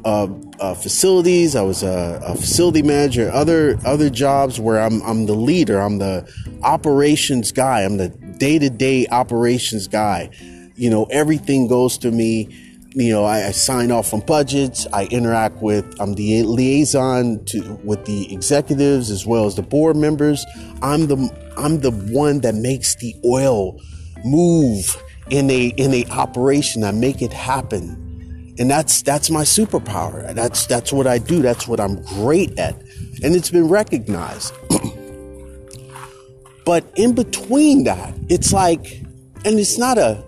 of 0.04 0.54
uh, 0.60 0.74
facilities, 0.74 1.54
I 1.54 1.62
was 1.62 1.82
a, 1.82 2.20
a, 2.24 2.34
facility 2.34 2.82
manager, 2.82 3.30
other 3.32 3.78
other 3.84 4.08
jobs 4.10 4.58
where 4.58 4.80
I'm 4.80 5.02
I'm 5.02 5.26
the 5.26 5.34
leader, 5.34 5.80
I'm 5.80 5.98
the 5.98 6.28
operations 6.62 7.52
guy, 7.52 7.82
I'm 7.82 7.96
the 7.96 8.08
day 8.08 8.58
to 8.58 8.70
day 8.70 9.06
operations 9.08 9.88
guy 9.88 10.30
you 10.76 10.90
know, 10.90 11.04
everything 11.10 11.68
goes 11.68 11.98
to 11.98 12.10
me. 12.10 12.48
You 12.94 13.10
know, 13.10 13.24
I, 13.24 13.46
I, 13.46 13.50
sign 13.52 13.90
off 13.90 14.12
on 14.12 14.20
budgets. 14.20 14.86
I 14.92 15.06
interact 15.06 15.62
with. 15.62 15.98
I'm 15.98 16.12
the 16.14 16.42
liaison 16.42 17.42
to 17.46 17.80
with 17.82 18.04
the 18.04 18.32
executives 18.32 19.10
as 19.10 19.26
well 19.26 19.46
as 19.46 19.54
the 19.54 19.62
board 19.62 19.96
members. 19.96 20.44
I'm 20.82 21.06
the 21.06 21.30
I'm 21.56 21.80
the 21.80 21.90
one 21.90 22.40
that 22.40 22.54
makes 22.54 22.94
the 22.96 23.14
oil 23.24 23.80
move 24.24 25.02
in 25.30 25.50
a 25.50 25.68
in 25.76 25.94
a 25.94 26.04
operation. 26.10 26.84
I 26.84 26.90
make 26.90 27.22
it 27.22 27.32
happen, 27.32 28.54
and 28.58 28.70
that's 28.70 29.00
that's 29.02 29.30
my 29.30 29.42
superpower. 29.42 30.34
That's 30.34 30.66
that's 30.66 30.92
what 30.92 31.06
I 31.06 31.16
do. 31.18 31.40
That's 31.40 31.66
what 31.66 31.80
I'm 31.80 32.02
great 32.02 32.58
at, 32.58 32.74
and 33.22 33.34
it's 33.34 33.50
been 33.50 33.68
recognized. 33.68 34.52
but 36.66 36.84
in 36.96 37.14
between 37.14 37.84
that, 37.84 38.14
it's 38.28 38.52
like, 38.52 39.00
and 39.44 39.58
it's 39.58 39.78
not 39.78 39.96
a 39.96 40.22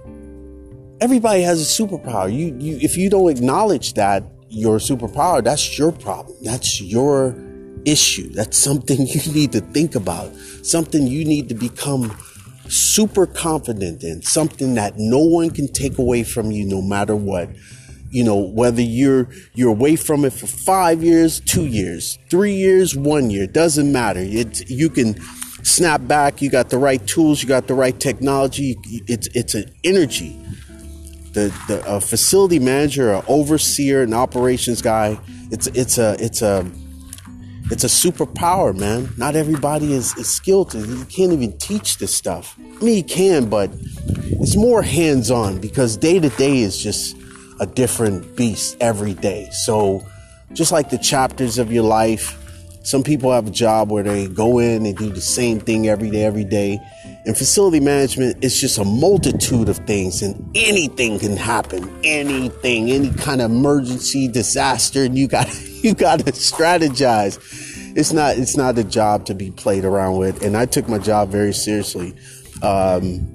everybody 1.01 1.43
has 1.43 1.61
a 1.61 1.83
superpower. 1.83 2.33
You, 2.33 2.57
you, 2.59 2.79
if 2.81 2.97
you 2.97 3.11
don't 3.11 3.31
acknowledge 3.31 3.95
that 3.95 4.25
your 4.49 4.79
superpower, 4.79 5.43
that's 5.43 5.79
your 5.79 5.93
problem. 5.93 6.37
That's 6.43 6.81
your 6.81 7.37
issue. 7.85 8.31
That's 8.31 8.57
something 8.57 9.07
you 9.07 9.33
need 9.33 9.53
to 9.53 9.61
think 9.61 9.95
about. 9.95 10.35
Something 10.63 11.07
you 11.07 11.25
need 11.25 11.49
to 11.49 11.55
become 11.55 12.17
super 12.69 13.27
confident 13.27 14.03
in. 14.03 14.23
Something 14.23 14.75
that 14.75 14.95
no 14.97 15.19
one 15.19 15.51
can 15.51 15.69
take 15.69 15.99
away 15.99 16.23
from 16.23 16.51
you, 16.51 16.65
no 16.65 16.81
matter 16.81 17.17
what. 17.17 17.51
You 18.11 18.23
know, 18.23 18.39
whether 18.39 18.81
you're 18.81 19.29
you're 19.55 19.71
away 19.71 19.97
from 19.97 20.25
it 20.25 20.33
for 20.33 20.47
five 20.47 21.03
years, 21.03 21.41
two 21.41 21.67
years, 21.67 22.17
three 22.31 22.55
years, 22.55 22.97
one 22.97 23.29
year, 23.29 23.49
doesn't 23.49 23.91
matter. 23.91 24.21
It's 24.23 24.71
you 24.71 24.89
can 24.89 25.21
snap 25.65 26.07
back. 26.07 26.41
You 26.41 26.49
got 26.49 26.71
the 26.71 26.79
right 26.79 27.05
tools. 27.09 27.43
You 27.43 27.49
got 27.49 27.67
the 27.67 27.75
right 27.75 27.99
technology. 27.99 28.77
It's 29.09 29.27
it's 29.35 29.57
an 29.57 29.65
energy 29.83 30.39
the, 31.35 31.55
the 31.69 31.85
a 31.87 32.01
facility 32.01 32.59
manager, 32.59 33.13
an 33.13 33.23
overseer, 33.29 34.03
an 34.03 34.15
operations 34.15 34.81
guy. 34.81 35.19
It's 35.51 35.67
it's 35.69 35.99
a 35.99 36.17
it's 36.19 36.43
a 36.43 36.65
it's 37.71 37.85
a 37.85 37.89
superpower, 37.89 38.77
man. 38.77 39.09
Not 39.17 39.37
everybody 39.37 39.95
is, 39.95 40.17
is 40.17 40.29
skilled. 40.29 40.75
You 40.75 41.05
can't 41.07 41.33
even 41.33 41.57
teach 41.59 41.99
this 41.99 42.15
stuff. 42.15 42.57
I 42.59 42.85
mean, 42.85 42.97
you 42.97 43.03
can, 43.03 43.49
but 43.49 43.71
it's 43.75 44.57
more 44.57 44.83
hands 44.83 45.31
on 45.31 45.61
because 45.61 45.97
day 45.97 46.19
to 46.19 46.29
day 46.31 46.59
is 46.59 46.79
just 46.79 47.17
a 47.61 47.67
different 47.67 48.37
beast 48.37 48.77
every 48.81 49.15
day. 49.15 49.49
So, 49.51 50.07
just 50.53 50.73
like 50.73 50.91
the 50.91 50.99
chapters 50.99 51.59
of 51.59 51.73
your 51.73 51.85
life, 51.85 52.39
some 52.85 53.03
people 53.03 53.33
have 53.33 53.47
a 53.47 53.51
job 53.51 53.91
where 53.91 54.03
they 54.03 54.29
go 54.29 54.59
in 54.59 54.85
and 54.85 54.97
do 54.97 55.09
the 55.09 55.23
same 55.23 55.59
thing 55.59 55.89
every 55.89 56.11
day, 56.11 56.25
every 56.25 56.45
day. 56.45 56.79
And 57.27 57.37
facility 57.37 57.81
management 57.81 58.45
is 58.45 58.61
just 58.61 58.77
a 58.77 58.85
multitude 58.85 59.71
of 59.71 59.79
things, 59.79 60.21
and 60.21 60.51
anything 60.55 61.19
can 61.19 61.37
happen. 61.37 61.91
Anything, 62.05 62.91
any 62.91 63.11
kind 63.15 63.41
of 63.41 63.51
emergency, 63.51 64.29
disaster, 64.29 65.05
and 65.05 65.17
you 65.17 65.27
got 65.27 65.49
you 65.83 65.95
got 65.95 66.19
to 66.21 66.33
strategize. 66.33 67.39
It's 67.97 68.13
not 68.13 68.37
it's 68.37 68.57
not 68.57 68.79
a 68.79 68.85
job 68.85 69.25
to 69.27 69.35
be 69.35 69.51
played 69.51 69.87
around 69.87 70.19
with. 70.19 70.43
And 70.43 70.55
I 70.55 70.67
took 70.67 70.87
my 70.87 70.99
job 70.99 71.31
very 71.31 71.55
seriously. 71.55 72.15
Um, 72.63 73.31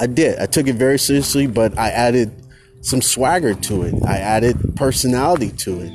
I 0.00 0.06
did. 0.06 0.38
I 0.38 0.46
took 0.46 0.66
it 0.66 0.76
very 0.76 0.98
seriously, 0.98 1.46
but 1.46 1.78
I 1.78 1.90
added 1.90 2.32
some 2.80 3.02
swagger 3.02 3.54
to 3.54 3.82
it. 3.82 3.94
I 4.06 4.16
added 4.16 4.76
personality 4.76 5.50
to 5.50 5.80
it. 5.80 5.92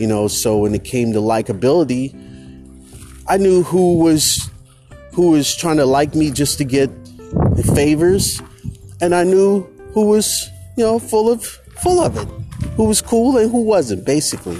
You 0.00 0.06
know, 0.06 0.28
so 0.28 0.58
when 0.58 0.74
it 0.74 0.84
came 0.84 1.12
to 1.14 1.18
likability, 1.18 2.14
I 3.28 3.38
knew 3.38 3.62
who 3.62 3.98
was 3.98 4.48
who 5.12 5.30
was 5.32 5.54
trying 5.54 5.76
to 5.76 5.86
like 5.86 6.14
me 6.14 6.30
just 6.30 6.58
to 6.58 6.64
get 6.64 6.90
favors, 7.74 8.40
and 9.00 9.14
I 9.14 9.24
knew 9.24 9.62
who 9.92 10.06
was, 10.06 10.48
you 10.76 10.84
know, 10.84 10.98
full 10.98 11.30
of 11.30 11.44
full 11.82 12.00
of 12.00 12.16
it, 12.16 12.28
who 12.76 12.84
was 12.84 13.02
cool 13.02 13.36
and 13.36 13.50
who 13.50 13.62
wasn't, 13.62 14.04
basically. 14.04 14.58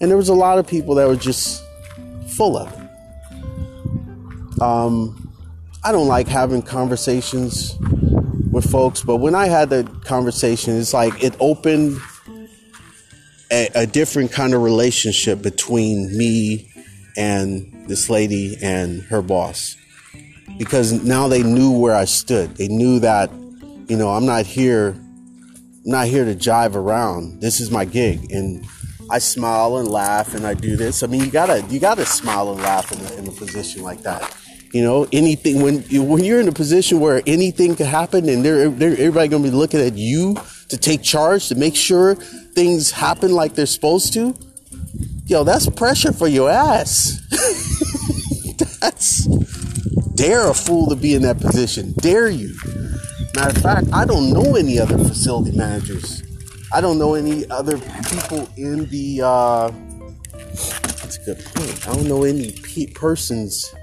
And 0.00 0.10
there 0.10 0.16
was 0.16 0.28
a 0.28 0.34
lot 0.34 0.58
of 0.58 0.66
people 0.66 0.94
that 0.96 1.08
were 1.08 1.16
just 1.16 1.62
full 2.28 2.56
of 2.56 2.72
it. 2.72 4.60
Um, 4.60 5.32
I 5.84 5.92
don't 5.92 6.08
like 6.08 6.28
having 6.28 6.62
conversations 6.62 7.76
with 8.50 8.70
folks, 8.70 9.02
but 9.02 9.16
when 9.16 9.34
I 9.34 9.46
had 9.46 9.70
the 9.70 9.84
conversation, 10.04 10.76
it's 10.76 10.92
like 10.92 11.22
it 11.22 11.36
opened 11.40 11.98
a, 13.50 13.68
a 13.74 13.86
different 13.86 14.32
kind 14.32 14.54
of 14.54 14.62
relationship 14.62 15.42
between 15.42 16.16
me 16.16 16.67
and 17.18 17.86
this 17.88 18.08
lady 18.08 18.56
and 18.62 19.02
her 19.02 19.20
boss 19.20 19.76
because 20.56 21.04
now 21.04 21.28
they 21.28 21.42
knew 21.42 21.78
where 21.78 21.94
I 21.94 22.04
stood. 22.04 22.56
They 22.56 22.68
knew 22.68 23.00
that, 23.00 23.30
you 23.88 23.96
know, 23.96 24.08
I'm 24.10 24.24
not 24.24 24.46
here, 24.46 24.88
I'm 24.88 25.82
not 25.84 26.06
here 26.06 26.24
to 26.24 26.34
jive 26.34 26.74
around. 26.74 27.40
This 27.40 27.60
is 27.60 27.70
my 27.70 27.84
gig, 27.84 28.30
and 28.32 28.64
I 29.10 29.18
smile 29.18 29.78
and 29.78 29.88
laugh, 29.88 30.34
and 30.34 30.46
I 30.46 30.54
do 30.54 30.76
this. 30.76 31.02
I 31.02 31.06
mean, 31.06 31.24
you 31.24 31.30
gotta, 31.30 31.64
you 31.68 31.80
gotta 31.80 32.06
smile 32.06 32.52
and 32.52 32.60
laugh 32.62 32.92
in 32.92 33.00
a, 33.00 33.20
in 33.20 33.28
a 33.28 33.32
position 33.32 33.82
like 33.82 34.02
that. 34.02 34.36
You 34.72 34.82
know, 34.82 35.06
anything 35.12 35.62
when 35.62 35.82
you, 35.88 36.02
when 36.02 36.24
you're 36.24 36.40
in 36.40 36.48
a 36.48 36.52
position 36.52 37.00
where 37.00 37.22
anything 37.26 37.74
could 37.74 37.86
happen, 37.86 38.28
and 38.28 38.44
they're, 38.44 38.68
they're 38.68 38.92
everybody 38.92 39.28
gonna 39.28 39.44
be 39.44 39.50
looking 39.50 39.80
at 39.80 39.94
you 39.94 40.36
to 40.68 40.76
take 40.76 41.02
charge 41.02 41.48
to 41.48 41.54
make 41.54 41.74
sure 41.74 42.14
things 42.14 42.90
happen 42.90 43.32
like 43.32 43.54
they're 43.54 43.66
supposed 43.66 44.12
to. 44.14 44.34
Yo, 45.26 45.44
that's 45.44 45.68
pressure 45.70 46.12
for 46.12 46.28
your 46.28 46.50
ass. 46.50 47.20
that's 48.80 49.26
dare 50.14 50.50
a 50.50 50.54
fool 50.54 50.88
to 50.88 50.96
be 50.96 51.14
in 51.14 51.22
that 51.22 51.38
position. 51.38 51.92
Dare 51.98 52.28
you. 52.28 52.54
Matter 53.34 53.50
of 53.50 53.62
fact, 53.62 53.86
I 53.92 54.04
don't 54.04 54.32
know 54.32 54.56
any 54.56 54.78
other 54.78 54.98
facility 54.98 55.56
managers. 55.56 56.22
I 56.72 56.80
don't 56.80 56.98
know 56.98 57.14
any 57.14 57.48
other 57.50 57.78
people 57.78 58.48
in 58.56 58.86
the. 58.86 59.22
Uh, 59.22 59.70
that's 60.32 61.18
a 61.18 61.24
good 61.24 61.44
point. 61.54 61.88
I 61.88 61.94
don't 61.94 62.08
know 62.08 62.24
any 62.24 62.52
pe- 62.52 62.92
persons 62.92 63.74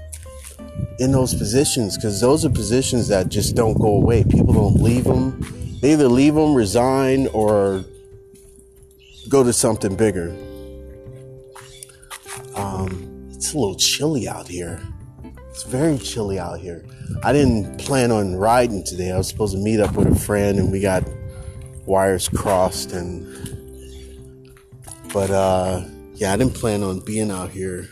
in 0.98 1.12
those 1.12 1.34
positions 1.34 1.96
because 1.96 2.20
those 2.20 2.44
are 2.44 2.50
positions 2.50 3.08
that 3.08 3.28
just 3.28 3.56
don't 3.56 3.78
go 3.78 3.96
away. 3.96 4.24
People 4.24 4.52
don't 4.52 4.82
leave 4.82 5.04
them. 5.04 5.40
They 5.80 5.92
either 5.92 6.08
leave 6.08 6.34
them, 6.34 6.54
resign, 6.54 7.28
or 7.28 7.84
go 9.28 9.42
to 9.42 9.52
something 9.52 9.96
bigger. 9.96 10.36
It's 13.46 13.54
a 13.54 13.58
little 13.58 13.76
chilly 13.76 14.26
out 14.26 14.48
here. 14.48 14.80
It's 15.50 15.62
very 15.62 15.98
chilly 15.98 16.36
out 16.36 16.58
here. 16.58 16.84
I 17.22 17.32
didn't 17.32 17.78
plan 17.78 18.10
on 18.10 18.34
riding 18.34 18.82
today. 18.82 19.12
I 19.12 19.18
was 19.18 19.28
supposed 19.28 19.54
to 19.54 19.62
meet 19.62 19.78
up 19.78 19.94
with 19.94 20.08
a 20.08 20.18
friend 20.18 20.58
and 20.58 20.72
we 20.72 20.80
got 20.80 21.04
wires 21.84 22.28
crossed 22.28 22.90
and 22.90 23.24
but 25.12 25.30
uh 25.30 25.84
yeah, 26.14 26.32
I 26.32 26.36
didn't 26.36 26.54
plan 26.54 26.82
on 26.82 26.98
being 27.04 27.30
out 27.30 27.50
here. 27.50 27.88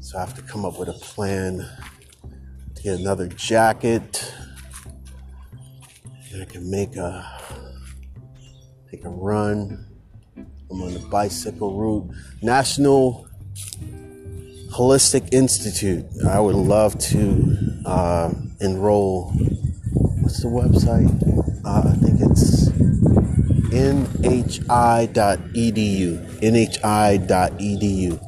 So 0.00 0.18
I 0.18 0.20
have 0.20 0.34
to 0.34 0.42
come 0.42 0.66
up 0.66 0.78
with 0.78 0.90
a 0.90 0.98
plan 1.00 1.66
to 2.74 2.82
get 2.82 3.00
another 3.00 3.28
jacket. 3.28 4.34
And 6.30 6.42
I 6.42 6.44
can 6.44 6.70
make 6.70 6.94
a 6.96 7.26
take 8.90 9.02
a 9.06 9.08
run. 9.08 9.86
I'm 10.36 10.82
on 10.82 10.92
the 10.92 11.00
bicycle 11.08 11.78
route. 11.78 12.14
National 12.42 13.26
Holistic 14.76 15.32
Institute. 15.32 16.04
I 16.28 16.38
would 16.38 16.54
love 16.54 16.98
to 16.98 17.56
uh, 17.86 18.30
enroll. 18.60 19.30
What's 20.20 20.42
the 20.42 20.48
website? 20.48 21.08
Uh, 21.64 21.88
I 21.88 21.94
think 21.96 22.20
it's 22.20 22.68
nhi.edu. 23.70 24.58
nhi.edu. 26.42 28.20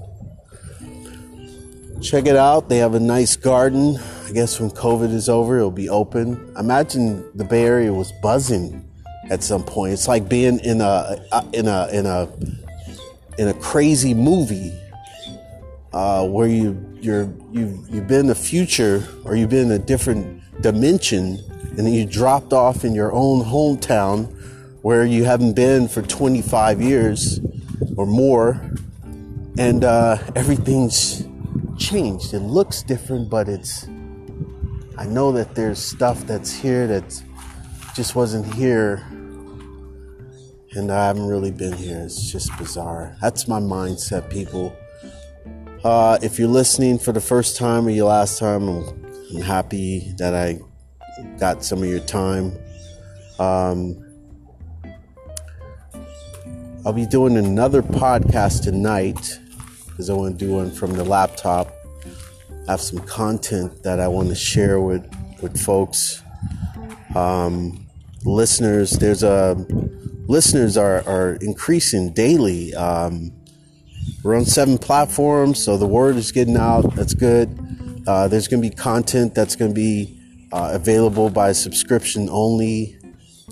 Check 2.02 2.26
it 2.26 2.36
out. 2.36 2.70
They 2.70 2.78
have 2.78 2.94
a 2.94 3.00
nice 3.00 3.36
garden. 3.36 3.98
I 4.26 4.32
guess 4.32 4.58
when 4.58 4.70
COVID 4.70 5.12
is 5.12 5.28
over, 5.28 5.58
it'll 5.58 5.70
be 5.70 5.90
open. 5.90 6.54
Imagine 6.58 7.30
the 7.36 7.44
Bay 7.44 7.64
Area 7.64 7.92
was 7.92 8.10
buzzing 8.22 8.88
at 9.28 9.42
some 9.42 9.62
point. 9.62 9.92
It's 9.92 10.08
like 10.08 10.30
being 10.30 10.60
in 10.60 10.80
a 10.80 11.22
in 11.52 11.68
a 11.68 11.88
in 11.92 12.06
a 12.06 12.26
in 13.36 13.48
a 13.48 13.54
crazy 13.54 14.14
movie 14.14 14.72
uh, 15.92 16.26
where 16.26 16.48
you 16.48 16.76
you're 17.00 17.32
you've 17.52 17.88
you've 17.88 18.06
been 18.06 18.20
in 18.20 18.26
the 18.26 18.34
future 18.34 19.06
or 19.24 19.36
you've 19.36 19.50
been 19.50 19.66
in 19.66 19.72
a 19.72 19.78
different 19.78 20.42
dimension 20.60 21.38
and 21.76 21.78
then 21.78 21.92
you 21.92 22.04
dropped 22.04 22.52
off 22.52 22.84
in 22.84 22.94
your 22.94 23.12
own 23.12 23.44
hometown 23.44 24.34
where 24.82 25.04
you 25.04 25.24
haven't 25.24 25.54
been 25.54 25.88
for 25.88 26.02
25 26.02 26.80
years 26.80 27.40
or 27.96 28.06
more. 28.06 28.60
And 29.58 29.84
uh, 29.84 30.18
everything's 30.36 31.26
changed 31.78 32.34
it 32.34 32.40
looks 32.40 32.82
different 32.82 33.30
but 33.30 33.48
it's 33.48 33.86
i 34.98 35.06
know 35.06 35.30
that 35.30 35.54
there's 35.54 35.78
stuff 35.78 36.26
that's 36.26 36.52
here 36.52 36.88
that 36.88 37.22
just 37.98 38.14
wasn't 38.14 38.46
here. 38.54 39.04
And 40.76 40.92
i 40.92 41.06
haven't 41.06 41.26
really 41.26 41.50
been 41.50 41.72
here. 41.72 42.02
It's 42.04 42.30
just 42.30 42.56
bizarre. 42.56 43.16
That's 43.20 43.48
my 43.48 43.58
mindset 43.58 44.30
people 44.30 44.72
uh, 45.84 46.18
if 46.22 46.38
you're 46.38 46.48
listening 46.48 46.98
for 46.98 47.12
the 47.12 47.20
first 47.20 47.56
time 47.56 47.86
or 47.86 47.90
your 47.90 48.08
last 48.08 48.38
time, 48.38 48.68
I'm, 48.68 49.06
I'm 49.34 49.42
happy 49.42 50.12
that 50.18 50.34
I 50.34 50.58
got 51.38 51.64
some 51.64 51.82
of 51.82 51.88
your 51.88 52.00
time. 52.00 52.58
Um, 53.38 54.04
I'll 56.84 56.92
be 56.92 57.06
doing 57.06 57.36
another 57.36 57.82
podcast 57.82 58.62
tonight 58.62 59.38
because 59.86 60.10
I 60.10 60.14
want 60.14 60.38
to 60.38 60.46
do 60.46 60.52
one 60.52 60.70
from 60.70 60.92
the 60.94 61.04
laptop. 61.04 61.72
I 62.66 62.72
have 62.72 62.80
some 62.80 63.00
content 63.00 63.82
that 63.82 64.00
I 64.00 64.08
want 64.08 64.28
to 64.30 64.34
share 64.34 64.80
with 64.80 65.06
with 65.42 65.60
folks, 65.60 66.22
um, 67.14 67.86
listeners. 68.24 68.92
There's 68.92 69.22
a 69.22 69.54
listeners 70.26 70.76
are 70.76 71.06
are 71.08 71.34
increasing 71.40 72.12
daily. 72.12 72.74
Um, 72.74 73.32
we're 74.22 74.36
on 74.36 74.44
seven 74.44 74.78
platforms, 74.78 75.62
so 75.62 75.76
the 75.76 75.86
word 75.86 76.16
is 76.16 76.32
getting 76.32 76.56
out. 76.56 76.94
That's 76.94 77.14
good. 77.14 77.58
Uh, 78.06 78.28
there's 78.28 78.48
going 78.48 78.62
to 78.62 78.68
be 78.68 78.74
content 78.74 79.34
that's 79.34 79.56
going 79.56 79.70
to 79.70 79.74
be 79.74 80.18
uh, 80.52 80.70
available 80.72 81.30
by 81.30 81.52
subscription 81.52 82.28
only 82.30 82.98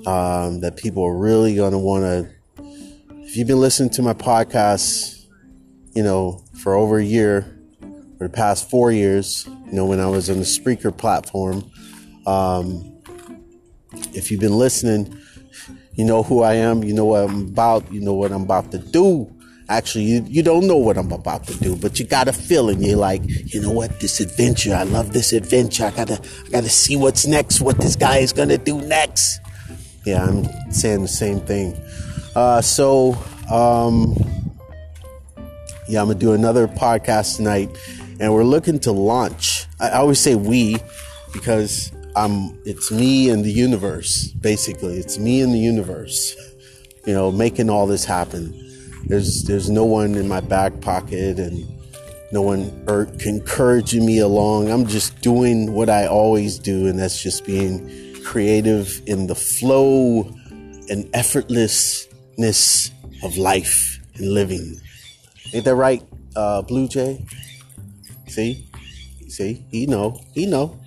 um, 0.06 0.60
that 0.60 0.76
people 0.76 1.04
are 1.04 1.16
really 1.16 1.54
going 1.54 1.72
to 1.72 1.78
want 1.78 2.02
to. 2.04 2.30
If 3.10 3.36
you've 3.36 3.48
been 3.48 3.60
listening 3.60 3.90
to 3.90 4.02
my 4.02 4.14
podcast, 4.14 5.26
you 5.94 6.02
know, 6.02 6.44
for 6.62 6.74
over 6.74 6.98
a 6.98 7.04
year, 7.04 7.58
for 8.18 8.28
the 8.28 8.32
past 8.32 8.70
four 8.70 8.92
years, 8.92 9.46
you 9.66 9.72
know, 9.72 9.84
when 9.84 10.00
I 10.00 10.06
was 10.06 10.30
on 10.30 10.38
the 10.38 10.44
Spreaker 10.44 10.96
platform, 10.96 11.70
um, 12.26 13.02
if 14.14 14.30
you've 14.30 14.40
been 14.40 14.56
listening, 14.56 15.18
you 15.94 16.04
know 16.04 16.22
who 16.22 16.42
I 16.42 16.54
am, 16.54 16.82
you 16.82 16.94
know 16.94 17.04
what 17.04 17.28
I'm 17.28 17.48
about, 17.48 17.90
you 17.92 18.00
know 18.00 18.14
what 18.14 18.32
I'm 18.32 18.42
about 18.42 18.70
to 18.72 18.78
do. 18.78 19.32
Actually, 19.68 20.04
you, 20.04 20.24
you 20.28 20.42
don't 20.44 20.68
know 20.68 20.76
what 20.76 20.96
I'm 20.96 21.10
about 21.10 21.44
to 21.48 21.58
do, 21.58 21.74
but 21.74 21.98
you 21.98 22.06
got 22.06 22.28
a 22.28 22.32
feeling. 22.32 22.82
You're 22.82 22.96
like, 22.96 23.22
you 23.52 23.60
know 23.60 23.72
what? 23.72 23.98
This 23.98 24.20
adventure, 24.20 24.74
I 24.74 24.84
love 24.84 25.12
this 25.12 25.32
adventure. 25.32 25.86
I 25.86 25.90
gotta, 25.90 26.20
I 26.46 26.50
gotta 26.50 26.68
see 26.68 26.96
what's 26.96 27.26
next. 27.26 27.60
What 27.60 27.78
this 27.78 27.96
guy 27.96 28.18
is 28.18 28.32
gonna 28.32 28.58
do 28.58 28.80
next. 28.80 29.40
Yeah, 30.04 30.24
I'm 30.24 30.44
saying 30.70 31.02
the 31.02 31.08
same 31.08 31.40
thing. 31.40 31.76
Uh, 32.36 32.60
so, 32.60 33.18
um, 33.50 34.14
yeah, 35.88 36.00
I'm 36.00 36.06
gonna 36.06 36.14
do 36.14 36.32
another 36.32 36.68
podcast 36.68 37.36
tonight, 37.36 37.76
and 38.20 38.32
we're 38.32 38.44
looking 38.44 38.78
to 38.80 38.92
launch. 38.92 39.66
I, 39.80 39.90
always 39.90 40.20
say 40.20 40.36
we 40.36 40.76
because 41.32 41.90
I'm. 42.14 42.56
It's 42.64 42.92
me 42.92 43.30
and 43.30 43.44
the 43.44 43.50
universe. 43.50 44.28
Basically, 44.28 44.98
it's 44.98 45.18
me 45.18 45.40
and 45.40 45.52
the 45.52 45.58
universe. 45.58 46.36
You 47.06 47.12
know, 47.12 47.30
making 47.30 47.70
all 47.70 47.86
this 47.86 48.04
happen. 48.04 48.65
There's 49.06 49.44
there's 49.44 49.70
no 49.70 49.84
one 49.84 50.16
in 50.16 50.26
my 50.26 50.40
back 50.40 50.80
pocket 50.80 51.38
and 51.38 51.64
no 52.32 52.42
one 52.42 52.84
er, 52.88 53.08
encouraging 53.24 54.04
me 54.04 54.18
along. 54.18 54.68
I'm 54.68 54.86
just 54.86 55.20
doing 55.20 55.72
what 55.72 55.88
I 55.88 56.06
always 56.06 56.58
do, 56.58 56.88
and 56.88 56.98
that's 56.98 57.22
just 57.22 57.44
being 57.44 58.20
creative 58.24 59.00
in 59.06 59.28
the 59.28 59.34
flow 59.34 60.22
and 60.88 61.04
effortlessness 61.12 62.90
of 63.22 63.36
life 63.36 64.00
and 64.16 64.34
living. 64.34 64.80
Ain't 65.54 65.64
that 65.64 65.76
right, 65.76 66.02
uh, 66.34 66.62
Blue 66.62 66.88
Jay? 66.88 67.24
See, 68.26 68.68
see, 69.28 69.64
he 69.70 69.86
know, 69.86 70.20
he 70.32 70.46
know. 70.46 70.80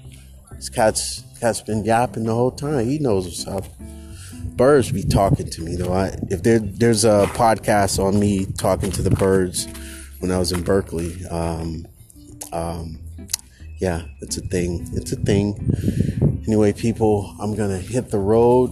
This 0.51 0.69
cat's 0.69 1.23
cat's 1.39 1.61
been 1.61 1.85
yapping 1.85 2.25
the 2.25 2.35
whole 2.35 2.51
time. 2.51 2.85
He 2.85 2.99
knows 2.99 3.25
what's 3.25 3.47
up. 3.47 3.63
Birds 4.59 4.91
be 4.91 5.03
talking 5.03 5.49
to 5.49 5.61
me 5.61 5.77
though. 5.77 5.93
I, 5.93 6.07
if 6.29 6.43
there 6.43 6.59
there's 6.59 7.05
a 7.05 7.27
podcast 7.29 7.97
on 7.97 8.19
me 8.19 8.45
talking 8.45 8.91
to 8.91 9.01
the 9.01 9.09
birds 9.09 9.69
when 10.19 10.31
I 10.31 10.37
was 10.37 10.51
in 10.51 10.63
Berkeley. 10.63 11.25
Um, 11.27 11.87
um, 12.51 12.99
yeah, 13.79 14.01
it's 14.19 14.35
a 14.35 14.41
thing. 14.41 14.85
It's 14.91 15.13
a 15.13 15.15
thing. 15.15 15.55
Anyway, 16.45 16.73
people, 16.73 17.33
I'm 17.39 17.55
gonna 17.55 17.77
hit 17.77 18.11
the 18.11 18.19
road. 18.19 18.71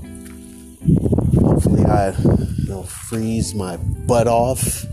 Hopefully, 1.40 1.86
I 1.86 2.14
know 2.68 2.84
freeze 2.84 3.56
my 3.56 3.78
butt 3.78 4.28
off 4.28 4.86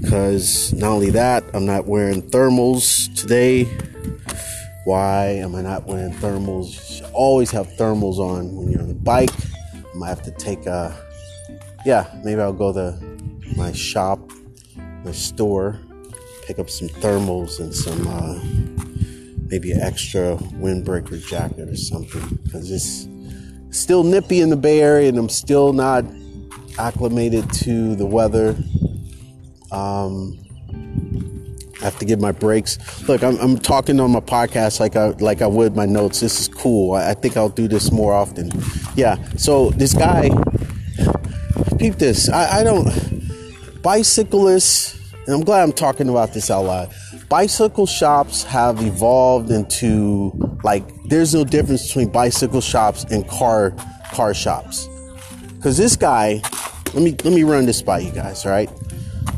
because 0.00 0.72
not 0.72 0.92
only 0.92 1.10
that, 1.10 1.44
I'm 1.52 1.66
not 1.66 1.84
wearing 1.84 2.22
thermals 2.22 3.14
today. 3.14 3.64
Why 4.86 5.26
am 5.26 5.54
I 5.54 5.60
not 5.60 5.84
wearing 5.84 6.14
thermals? 6.14 7.00
You 7.00 7.06
always 7.12 7.50
have 7.50 7.66
thermals 7.72 8.16
on 8.16 8.56
when 8.56 8.70
you're 8.70 8.80
on 8.80 8.88
the 8.88 8.94
bike. 8.94 9.28
I 9.96 9.98
might 9.98 10.08
have 10.08 10.22
to 10.24 10.30
take 10.30 10.66
a, 10.66 10.94
yeah, 11.86 12.06
maybe 12.22 12.38
I'll 12.38 12.52
go 12.52 12.70
to 12.70 13.00
my 13.56 13.72
shop, 13.72 14.20
my 15.02 15.12
store, 15.12 15.80
pick 16.46 16.58
up 16.58 16.68
some 16.68 16.88
thermals 16.88 17.60
and 17.60 17.74
some, 17.74 18.06
uh, 18.06 18.38
maybe 19.48 19.72
an 19.72 19.80
extra 19.80 20.36
windbreaker 20.60 21.26
jacket 21.26 21.70
or 21.70 21.76
something 21.76 22.38
because 22.44 22.70
it's 22.70 23.08
still 23.70 24.04
nippy 24.04 24.42
in 24.42 24.50
the 24.50 24.56
Bay 24.56 24.82
Area 24.82 25.08
and 25.08 25.16
I'm 25.16 25.30
still 25.30 25.72
not 25.72 26.04
acclimated 26.78 27.50
to 27.64 27.96
the 27.96 28.04
weather. 28.04 28.54
Um, 29.70 30.38
have 31.86 31.98
to 32.00 32.04
give 32.04 32.20
my 32.20 32.32
breaks. 32.32 32.78
Look, 33.08 33.22
I'm, 33.22 33.36
I'm, 33.38 33.58
talking 33.58 33.98
on 34.00 34.10
my 34.10 34.20
podcast 34.20 34.80
like 34.80 34.96
I 34.96 35.08
like 35.20 35.40
I 35.40 35.46
would 35.46 35.74
my 35.74 35.86
notes. 35.86 36.20
This 36.20 36.40
is 36.40 36.48
cool. 36.48 36.94
I, 36.94 37.10
I 37.10 37.14
think 37.14 37.36
I'll 37.36 37.48
do 37.48 37.66
this 37.66 37.90
more 37.90 38.12
often. 38.12 38.50
Yeah. 38.94 39.16
So 39.36 39.70
this 39.70 39.94
guy, 39.94 40.30
peep 41.78 41.94
this. 41.94 42.28
I, 42.28 42.60
I 42.60 42.64
don't 42.64 43.82
bicyclists, 43.82 44.98
and 45.26 45.34
I'm 45.34 45.42
glad 45.42 45.62
I'm 45.62 45.72
talking 45.72 46.08
about 46.08 46.34
this 46.34 46.50
out 46.50 46.64
loud. 46.64 46.90
Bicycle 47.28 47.86
shops 47.86 48.42
have 48.42 48.82
evolved 48.82 49.50
into 49.50 50.32
like 50.64 50.84
there's 51.04 51.34
no 51.34 51.44
difference 51.44 51.86
between 51.86 52.10
bicycle 52.10 52.60
shops 52.60 53.04
and 53.04 53.26
car 53.28 53.74
car 54.12 54.34
shops. 54.34 54.88
Cause 55.62 55.76
this 55.76 55.96
guy, 55.96 56.42
let 56.94 57.02
me 57.02 57.16
let 57.24 57.32
me 57.32 57.42
run 57.42 57.66
this 57.66 57.80
by 57.82 58.00
you 58.00 58.12
guys, 58.12 58.44
all 58.44 58.52
right? 58.52 58.70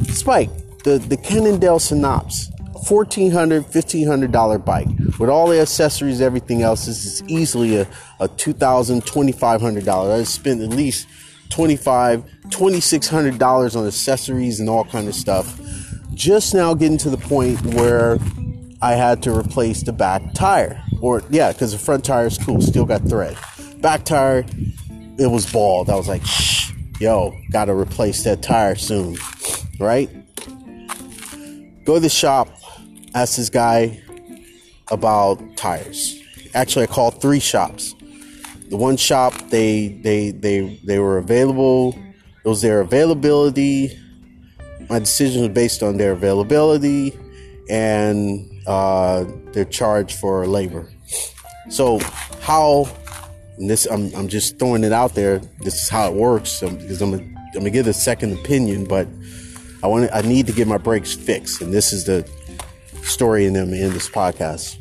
Spike, 0.09 0.51
the, 0.88 0.98
the 0.98 1.16
Cannondale 1.16 1.79
Synapse, 1.79 2.51
$1,400, 2.72 3.64
$1,500 3.64 4.64
bike. 4.64 4.88
With 5.18 5.29
all 5.29 5.48
the 5.48 5.61
accessories, 5.61 6.20
everything 6.20 6.62
else, 6.62 6.87
this 6.87 7.05
is 7.05 7.22
easily 7.24 7.77
a, 7.77 7.83
a 8.20 8.29
$2,000, 8.29 9.03
$2,500. 9.03 10.20
I 10.20 10.22
spent 10.22 10.62
at 10.62 10.70
least 10.70 11.07
$2,500, 11.51 12.24
$2,600 12.48 13.77
on 13.77 13.87
accessories 13.87 14.61
and 14.61 14.70
all 14.70 14.85
kind 14.85 15.09
of 15.09 15.14
stuff. 15.14 15.61
Just 16.14 16.55
now 16.55 16.72
getting 16.74 16.98
to 16.98 17.11
the 17.11 17.18
point 17.18 17.61
where 17.74 18.18
I 18.81 18.92
had 18.92 19.22
to 19.24 19.37
replace 19.37 19.83
the 19.83 19.92
back 19.92 20.33
tire. 20.35 20.83
Or, 21.03 21.22
yeah, 21.29 21.53
because 21.53 21.72
the 21.72 21.79
front 21.79 22.05
tire 22.05 22.27
is 22.27 22.38
cool, 22.38 22.62
still 22.62 22.87
got 22.87 23.03
thread. 23.03 23.37
Back 23.81 24.05
tire, 24.05 24.46
it 25.18 25.31
was 25.31 25.51
bald. 25.53 25.90
I 25.90 25.96
was 25.96 26.09
like, 26.09 26.22
yo, 26.98 27.38
gotta 27.51 27.74
replace 27.74 28.24
that 28.24 28.42
tire 28.42 28.74
soon 28.74 29.16
right? 29.79 30.11
Go 31.88 31.94
to 31.94 32.01
the 32.01 32.11
shop, 32.11 32.51
ask 33.14 33.38
this 33.38 33.48
guy 33.48 34.03
about 34.90 35.40
tires. 35.57 36.22
Actually, 36.53 36.83
I 36.83 36.87
called 36.88 37.18
three 37.22 37.40
shops. 37.40 37.94
The 38.68 38.77
one 38.77 38.98
shop 38.98 39.33
they 39.48 39.88
they 39.88 40.33
they 40.33 40.79
they 40.85 40.98
were 40.98 41.16
available. 41.16 41.98
It 42.44 42.46
was 42.46 42.61
their 42.61 42.83
availability. 42.83 43.98
My 44.90 44.98
decision 44.98 45.40
was 45.40 45.48
based 45.48 45.83
on 45.83 45.96
their 45.96 46.12
availability 46.12 47.18
and 47.70 48.46
uh, 48.66 49.24
their 49.53 49.64
charge 49.64 50.12
for 50.12 50.46
labor. 50.46 50.90
So 51.70 52.01
how 52.42 52.87
this 53.57 53.87
I'm, 53.87 54.14
I'm 54.14 54.29
just 54.29 54.59
throwing 54.59 54.85
it 54.85 54.92
out 54.92 55.14
there. 55.14 55.38
This 55.61 55.85
is 55.85 55.88
how 55.88 56.09
it 56.09 56.14
works 56.14 56.61
because 56.61 57.01
I'm, 57.01 57.14
I'm 57.14 57.35
gonna 57.55 57.70
give 57.70 57.87
a 57.87 57.94
second 57.94 58.35
opinion, 58.35 58.85
but 58.85 59.09
I 59.83 59.87
want 59.87 60.11
I 60.12 60.23
need 60.23 60.47
to 60.47 60.53
get 60.53 60.67
my 60.67 60.79
brakes 60.79 61.14
fixed, 61.14 61.61
and 61.61 61.73
this 61.73 61.93
is 61.93 62.05
the 62.05 62.29
story 63.03 63.47
in 63.47 63.53
them 63.53 63.73
in 63.73 63.93
this 63.93 64.09
podcast. 64.09 64.77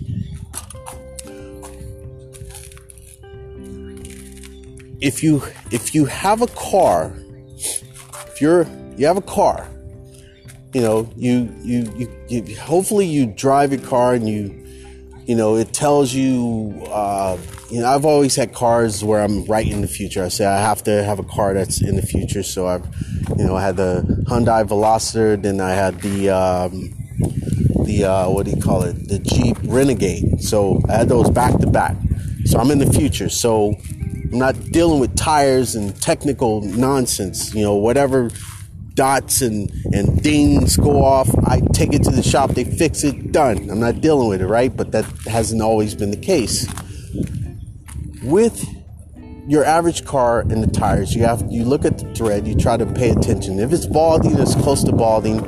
If 5.00 5.22
you 5.22 5.44
if 5.72 5.94
you 5.94 6.06
have 6.06 6.42
a 6.42 6.48
car, 6.48 7.14
if 8.28 8.42
you're 8.42 8.68
you 8.98 9.06
have 9.06 9.18
a 9.18 9.22
car, 9.22 9.70
you 10.74 10.82
know 10.82 11.10
you 11.16 11.54
you 11.62 11.94
you, 11.96 12.44
you 12.44 12.56
hopefully 12.58 13.06
you 13.06 13.28
drive 13.28 13.72
your 13.72 13.82
car 13.82 14.16
and 14.16 14.28
you 14.28 14.66
you 15.26 15.36
know 15.36 15.56
it 15.56 15.74
tells 15.74 16.14
you 16.14 16.82
uh, 16.88 17.38
you 17.70 17.82
know 17.82 17.88
I've 17.88 18.06
always 18.06 18.36
had 18.36 18.54
cars 18.54 19.04
where 19.04 19.22
I'm 19.22 19.46
right 19.46 19.68
in 19.68 19.82
the 19.82 19.88
future. 19.88 20.24
I 20.24 20.30
say 20.30 20.46
I 20.46 20.60
have 20.60 20.84
to 20.84 21.04
have 21.04 21.20
a 21.20 21.24
car 21.24 21.54
that's 21.54 21.82
in 21.82 21.96
the 21.96 22.02
future, 22.02 22.44
so 22.44 22.68
I've 22.68 22.86
you 23.36 23.46
know, 23.46 23.56
I 23.56 23.62
had 23.62 23.78
the 23.78 24.04
Hyundai 24.28 24.66
Veloster, 24.66 25.42
then 25.42 25.60
I 25.60 25.72
had 25.72 26.00
the 26.02 26.30
um, 26.30 26.94
the 27.86 28.06
uh, 28.06 28.30
what 28.30 28.46
do 28.46 28.52
you 28.52 28.62
call 28.62 28.84
it, 28.84 29.08
the 29.08 29.20
Jeep 29.20 29.58
Renegade. 29.64 30.42
So 30.42 30.82
I 30.88 30.94
had 30.94 31.10
those 31.10 31.30
back 31.30 31.58
to 31.60 31.68
back. 31.68 31.98
So 32.46 32.60
I'm 32.60 32.72
in 32.72 32.80
the 32.80 32.92
future. 32.92 33.30
So 33.30 33.76
I'm 34.32 34.40
not 34.40 34.56
dealing 34.72 35.00
with 35.00 35.16
tires 35.16 35.76
and 35.76 36.00
technical 36.02 36.62
nonsense. 36.62 37.54
You 37.54 37.64
know, 37.64 37.76
whatever 37.76 38.30
dots 38.94 39.42
and, 39.42 39.70
and 39.94 40.24
dings 40.24 40.78
go 40.78 41.04
off. 41.04 41.30
I 41.46 41.60
take 41.74 41.94
it 41.94 42.04
to 42.04 42.12
the 42.12 42.24
shop, 42.24 42.52
they 42.52 42.64
fix 42.64 43.04
it, 43.04 43.32
done. 43.32 43.70
I'm 43.70 43.80
not 43.80 44.02
dealing 44.02 44.30
with 44.30 44.42
it, 44.42 44.48
right? 44.48 44.76
But 44.76 44.92
that 44.94 45.06
hasn't 45.28 45.62
always 45.62 45.94
been 45.94 46.10
the 46.10 46.18
case. 46.18 46.66
With 48.28 48.68
your 49.48 49.64
average 49.64 50.04
car 50.04 50.42
and 50.42 50.62
the 50.62 50.68
tires, 50.68 51.16
you 51.16 51.24
have 51.24 51.50
you 51.50 51.64
look 51.64 51.86
at 51.86 51.98
the 51.98 52.14
thread, 52.14 52.46
you 52.46 52.56
try 52.56 52.76
to 52.76 52.86
pay 52.86 53.10
attention. 53.10 53.58
If 53.58 53.72
it's 53.72 53.86
balding, 53.86 54.38
it's 54.38 54.54
close 54.54 54.84
to 54.84 54.92
balding, 54.92 55.40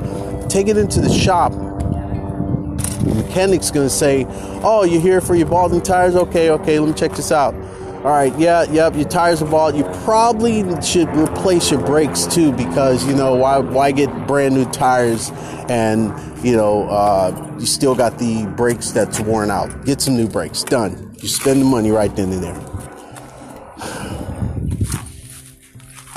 take 0.48 0.66
it 0.66 0.78
into 0.78 1.02
the 1.02 1.10
shop. 1.10 1.52
The 1.52 3.14
mechanic's 3.16 3.70
gonna 3.70 3.90
say, 3.90 4.26
"Oh, 4.62 4.84
you're 4.84 5.02
here 5.02 5.20
for 5.20 5.34
your 5.34 5.46
balding 5.46 5.82
tires? 5.82 6.16
Okay, 6.16 6.48
okay, 6.48 6.78
let 6.78 6.88
me 6.88 6.94
check 6.94 7.14
this 7.14 7.30
out." 7.30 7.54
All 8.02 8.12
right, 8.12 8.32
yeah, 8.38 8.62
yep, 8.62 8.94
your 8.94 9.04
tires 9.04 9.42
are 9.42 9.50
bald. 9.50 9.76
You 9.76 9.84
probably 10.04 10.64
should 10.80 11.14
replace 11.14 11.70
your 11.70 11.80
brakes 11.80 12.24
too, 12.24 12.50
because 12.52 13.06
you 13.06 13.14
know 13.14 13.34
why? 13.34 13.58
Why 13.58 13.90
get 13.90 14.26
brand 14.26 14.54
new 14.54 14.64
tires 14.64 15.30
and 15.68 16.14
you 16.42 16.56
know 16.56 16.88
uh, 16.88 17.56
you 17.58 17.66
still 17.66 17.94
got 17.94 18.16
the 18.16 18.46
brakes 18.56 18.90
that's 18.90 19.20
worn 19.20 19.50
out? 19.50 19.84
Get 19.84 20.00
some 20.00 20.16
new 20.16 20.28
brakes. 20.28 20.62
Done. 20.62 21.08
You 21.20 21.28
spend 21.28 21.60
the 21.60 21.66
money 21.66 21.90
right 21.90 22.16
then 22.16 22.32
and 22.32 22.42
there. 22.42 22.69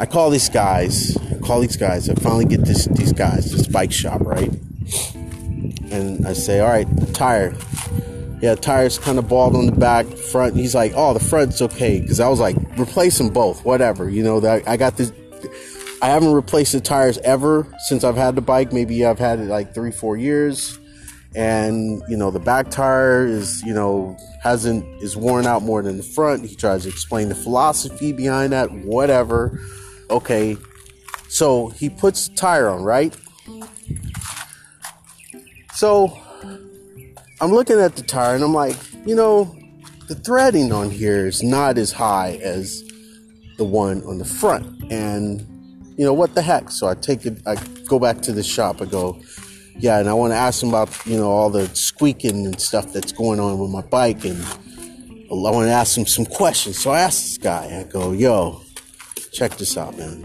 I 0.03 0.05
call 0.05 0.29
these 0.29 0.49
guys, 0.49 1.15
I 1.31 1.37
call 1.37 1.61
these 1.61 1.77
guys, 1.77 2.09
I 2.09 2.15
finally 2.15 2.43
get 2.43 2.65
this 2.65 2.87
these 2.87 3.13
guys, 3.13 3.53
this 3.53 3.67
bike 3.67 3.93
shop, 3.93 4.19
right? 4.19 4.51
And 5.93 6.27
I 6.27 6.33
say, 6.33 6.59
all 6.59 6.67
right, 6.67 6.93
the 6.97 7.09
tire. 7.13 7.55
Yeah, 8.41 8.55
tire's 8.55 8.99
kind 8.99 9.17
of 9.17 9.29
bald 9.29 9.55
on 9.55 9.65
the 9.65 9.71
back, 9.71 10.05
front. 10.05 10.57
He's 10.57 10.75
like, 10.75 10.91
oh, 10.93 11.13
the 11.13 11.21
front's 11.21 11.61
okay. 11.61 12.01
Because 12.01 12.19
I 12.19 12.27
was 12.27 12.41
like, 12.41 12.57
replace 12.77 13.17
them 13.17 13.29
both, 13.29 13.63
whatever. 13.63 14.09
You 14.09 14.23
know, 14.23 14.41
that 14.41 14.67
I 14.67 14.75
got 14.75 14.97
this. 14.97 15.13
I 16.01 16.07
haven't 16.07 16.33
replaced 16.33 16.73
the 16.73 16.81
tires 16.81 17.17
ever 17.19 17.65
since 17.87 18.03
I've 18.03 18.17
had 18.17 18.35
the 18.35 18.41
bike. 18.41 18.73
Maybe 18.73 19.05
I've 19.05 19.19
had 19.19 19.39
it 19.39 19.45
like 19.45 19.73
three, 19.73 19.91
four 19.91 20.17
years. 20.17 20.77
and 21.33 22.03
you 22.09 22.17
know 22.17 22.29
the 22.29 22.39
back 22.39 22.69
tire 22.69 23.25
is 23.25 23.63
you 23.63 23.73
know 23.73 24.17
hasn't 24.41 24.83
is 25.01 25.15
worn 25.15 25.47
out 25.47 25.63
more 25.63 25.81
than 25.81 25.95
the 25.95 26.03
front. 26.03 26.45
He 26.45 26.57
tries 26.57 26.83
to 26.83 26.89
explain 26.89 27.29
the 27.29 27.35
philosophy 27.35 28.11
behind 28.11 28.51
that, 28.51 28.69
whatever. 28.69 29.61
Okay, 30.09 30.57
so 31.27 31.69
he 31.69 31.89
puts 31.89 32.27
the 32.27 32.35
tire 32.35 32.69
on, 32.69 32.83
right? 32.83 33.15
So 35.73 36.17
I'm 37.41 37.51
looking 37.51 37.79
at 37.79 37.95
the 37.95 38.03
tire 38.03 38.35
and 38.35 38.43
I'm 38.43 38.53
like, 38.53 38.77
you 39.05 39.15
know, 39.15 39.55
the 40.07 40.15
threading 40.15 40.71
on 40.71 40.89
here 40.89 41.27
is 41.27 41.43
not 41.43 41.77
as 41.77 41.91
high 41.91 42.39
as 42.41 42.83
the 43.57 43.63
one 43.63 44.03
on 44.03 44.17
the 44.17 44.25
front. 44.25 44.91
And, 44.91 45.41
you 45.97 46.05
know, 46.05 46.13
what 46.13 46.35
the 46.35 46.41
heck? 46.41 46.69
So 46.69 46.87
I 46.87 46.93
take 46.93 47.25
it, 47.25 47.39
I 47.45 47.55
go 47.85 47.99
back 47.99 48.21
to 48.21 48.31
the 48.31 48.43
shop. 48.43 48.81
I 48.81 48.85
go, 48.85 49.19
yeah, 49.77 49.99
and 49.99 50.07
I 50.07 50.13
want 50.13 50.31
to 50.31 50.37
ask 50.37 50.61
him 50.61 50.69
about, 50.69 50.89
you 51.05 51.17
know, 51.17 51.29
all 51.29 51.49
the 51.49 51.67
squeaking 51.75 52.45
and 52.45 52.59
stuff 52.59 52.93
that's 52.93 53.11
going 53.11 53.39
on 53.39 53.59
with 53.59 53.71
my 53.71 53.81
bike. 53.81 54.23
And 54.25 54.41
I 54.43 55.33
want 55.33 55.67
to 55.67 55.71
ask 55.71 55.97
him 55.97 56.05
some 56.05 56.25
questions. 56.25 56.77
So 56.79 56.91
I 56.91 57.01
asked 57.01 57.23
this 57.23 57.37
guy, 57.37 57.79
I 57.79 57.83
go, 57.91 58.11
yo, 58.11 58.61
check 59.33 59.57
this 59.57 59.77
out, 59.77 59.97
man 59.97 60.23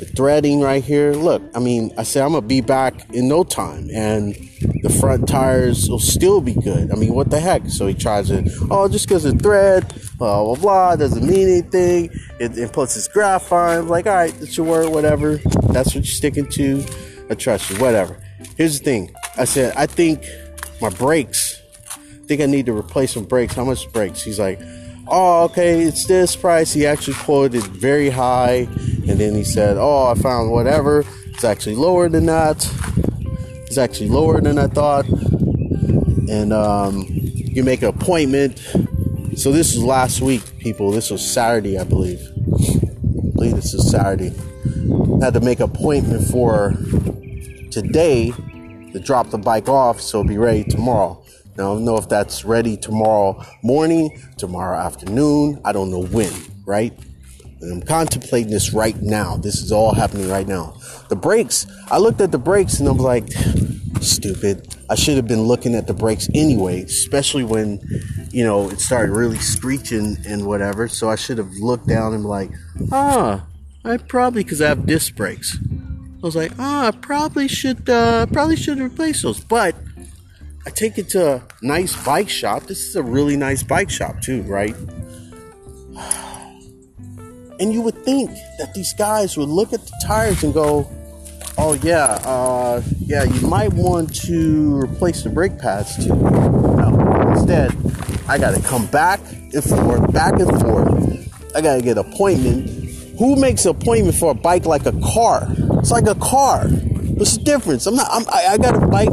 the 0.00 0.06
threading 0.06 0.60
right 0.62 0.82
here. 0.82 1.12
Look, 1.12 1.42
I 1.54 1.58
mean, 1.60 1.92
I 1.96 2.02
said 2.04 2.24
I'm 2.24 2.32
gonna 2.32 2.46
be 2.46 2.62
back 2.62 3.10
in 3.14 3.28
no 3.28 3.44
time, 3.44 3.88
and 3.92 4.34
the 4.82 4.88
front 4.88 5.28
tires 5.28 5.88
will 5.90 5.98
still 5.98 6.40
be 6.40 6.54
good. 6.54 6.90
I 6.90 6.94
mean, 6.96 7.14
what 7.14 7.30
the 7.30 7.38
heck? 7.38 7.68
So 7.68 7.86
he 7.86 7.94
tries 7.94 8.28
to, 8.28 8.50
oh, 8.70 8.88
just 8.88 9.06
because 9.06 9.26
of 9.26 9.40
thread, 9.40 9.86
blah 10.16 10.42
blah 10.42 10.54
blah, 10.54 10.96
doesn't 10.96 11.24
mean 11.24 11.48
anything. 11.48 12.10
It, 12.40 12.56
it 12.56 12.72
puts 12.72 12.94
his 12.94 13.08
graphite. 13.08 13.84
Like, 13.84 14.06
all 14.06 14.14
right, 14.14 14.32
that's 14.40 14.56
your 14.56 14.66
word, 14.66 14.88
whatever. 14.88 15.36
That's 15.68 15.94
what 15.94 15.96
you're 15.96 16.04
sticking 16.04 16.48
to. 16.48 16.82
I 17.28 17.34
trust 17.34 17.70
you, 17.70 17.76
whatever. 17.76 18.18
Here's 18.56 18.78
the 18.78 18.84
thing. 18.84 19.14
I 19.36 19.44
said, 19.44 19.74
I 19.76 19.86
think 19.86 20.24
my 20.80 20.88
brakes. 20.88 21.60
I 21.94 22.26
think 22.26 22.40
I 22.40 22.46
need 22.46 22.66
to 22.66 22.76
replace 22.76 23.12
some 23.12 23.24
brakes. 23.24 23.54
How 23.54 23.64
much 23.64 23.92
brakes? 23.92 24.22
He's 24.22 24.38
like 24.38 24.60
oh, 25.10 25.44
okay, 25.44 25.82
it's 25.82 26.06
this 26.06 26.36
price. 26.36 26.72
He 26.72 26.86
actually 26.86 27.14
quoted 27.14 27.62
very 27.64 28.10
high, 28.10 28.68
and 29.08 29.18
then 29.18 29.34
he 29.34 29.44
said, 29.44 29.76
oh, 29.76 30.06
I 30.06 30.14
found 30.14 30.50
whatever. 30.50 31.04
It's 31.26 31.44
actually 31.44 31.76
lower 31.76 32.08
than 32.08 32.26
that. 32.26 32.68
It's 33.66 33.78
actually 33.78 34.08
lower 34.08 34.40
than 34.40 34.58
I 34.58 34.66
thought. 34.66 35.06
And 35.08 36.52
um, 36.52 37.06
you 37.08 37.64
make 37.64 37.82
an 37.82 37.88
appointment. 37.88 38.58
So 39.36 39.52
this 39.52 39.74
was 39.74 39.82
last 39.82 40.20
week, 40.20 40.42
people. 40.58 40.90
This 40.90 41.10
was 41.10 41.28
Saturday, 41.28 41.78
I 41.78 41.84
believe. 41.84 42.20
I 42.20 43.30
believe 43.34 43.56
this 43.56 43.74
is 43.74 43.90
Saturday. 43.90 44.32
Had 45.20 45.34
to 45.34 45.40
make 45.40 45.60
an 45.60 45.70
appointment 45.70 46.28
for 46.28 46.74
today 47.70 48.32
to 48.92 49.00
drop 49.00 49.30
the 49.30 49.38
bike 49.38 49.68
off 49.68 50.00
so 50.00 50.24
be 50.24 50.36
ready 50.36 50.64
tomorrow. 50.64 51.22
Now, 51.56 51.72
I 51.72 51.74
don't 51.74 51.84
know 51.84 51.96
if 51.96 52.08
that's 52.08 52.44
ready 52.44 52.76
tomorrow 52.76 53.44
morning, 53.62 54.22
tomorrow 54.36 54.78
afternoon. 54.78 55.60
I 55.64 55.72
don't 55.72 55.90
know 55.90 56.02
when, 56.02 56.32
right? 56.64 56.92
And 57.60 57.72
I'm 57.72 57.82
contemplating 57.82 58.50
this 58.50 58.72
right 58.72 59.00
now. 59.02 59.36
This 59.36 59.60
is 59.62 59.70
all 59.70 59.94
happening 59.94 60.28
right 60.28 60.48
now. 60.48 60.78
The 61.08 61.16
brakes, 61.16 61.66
I 61.90 61.98
looked 61.98 62.20
at 62.20 62.32
the 62.32 62.38
brakes 62.38 62.80
and 62.80 62.88
I'm 62.88 62.96
like, 62.96 63.28
stupid. 64.00 64.74
I 64.88 64.94
should 64.94 65.16
have 65.16 65.28
been 65.28 65.42
looking 65.42 65.74
at 65.74 65.86
the 65.86 65.94
brakes 65.94 66.28
anyway, 66.34 66.82
especially 66.82 67.44
when, 67.44 67.80
you 68.30 68.44
know, 68.44 68.70
it 68.70 68.80
started 68.80 69.12
really 69.12 69.38
screeching 69.38 70.16
and 70.26 70.46
whatever. 70.46 70.88
So 70.88 71.10
I 71.10 71.16
should 71.16 71.38
have 71.38 71.52
looked 71.60 71.86
down 71.86 72.14
and 72.14 72.24
like, 72.24 72.50
ah, 72.92 73.46
I 73.84 73.96
probably, 73.98 74.42
because 74.42 74.62
I 74.62 74.68
have 74.68 74.86
disc 74.86 75.14
brakes. 75.14 75.58
I 75.62 76.26
was 76.26 76.36
like, 76.36 76.52
ah, 76.58 76.88
I 76.88 76.90
probably 76.90 77.48
should, 77.48 77.88
uh, 77.88 78.26
probably 78.26 78.56
should 78.56 78.78
replace 78.78 79.22
those. 79.22 79.40
But 79.40 79.74
I 80.66 80.70
take 80.70 80.98
it 80.98 81.08
to 81.10 81.36
a 81.36 81.42
nice 81.62 81.96
bike 82.04 82.28
shop. 82.28 82.64
This 82.64 82.86
is 82.86 82.96
a 82.96 83.02
really 83.02 83.36
nice 83.36 83.62
bike 83.62 83.90
shop, 83.90 84.20
too, 84.20 84.42
right? 84.42 84.74
And 87.58 87.74
you 87.74 87.82
would 87.82 88.06
think 88.06 88.30
that 88.58 88.72
these 88.72 88.94
guys 88.94 89.36
would 89.36 89.50
look 89.50 89.74
at 89.74 89.82
the 89.82 89.92
tires 90.02 90.42
and 90.42 90.54
go, 90.54 90.90
oh, 91.58 91.74
yeah, 91.82 92.18
uh, 92.24 92.80
yeah, 93.00 93.24
you 93.24 93.46
might 93.46 93.70
want 93.74 94.14
to 94.22 94.76
replace 94.78 95.24
the 95.24 95.28
brake 95.28 95.58
pads, 95.58 95.94
too. 96.02 96.14
No, 96.14 97.32
instead, 97.36 97.76
I 98.26 98.38
got 98.38 98.54
to 98.54 98.62
come 98.62 98.86
back 98.86 99.20
and 99.30 99.62
forth, 99.62 100.10
back 100.10 100.40
and 100.40 100.58
forth. 100.58 101.54
I 101.54 101.60
got 101.60 101.76
to 101.76 101.82
get 101.82 101.98
an 101.98 102.10
appointment. 102.10 102.70
Who 103.18 103.36
makes 103.36 103.66
an 103.66 103.72
appointment 103.72 104.16
for 104.16 104.30
a 104.30 104.34
bike 104.34 104.64
like 104.64 104.86
a 104.86 104.98
car? 105.12 105.46
It's 105.80 105.90
like 105.90 106.06
a 106.06 106.14
car. 106.14 106.66
What's 107.20 107.36
the 107.36 107.44
difference? 107.44 107.86
I'm 107.86 107.96
not. 107.96 108.08
I'm, 108.10 108.24
I, 108.32 108.46
I 108.52 108.56
got 108.56 108.82
a 108.82 108.86
bike 108.86 109.10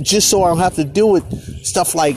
just 0.00 0.30
so 0.30 0.44
I 0.44 0.48
don't 0.50 0.60
have 0.60 0.76
to 0.76 0.84
deal 0.84 1.10
with 1.10 1.66
stuff 1.66 1.92
like 1.92 2.16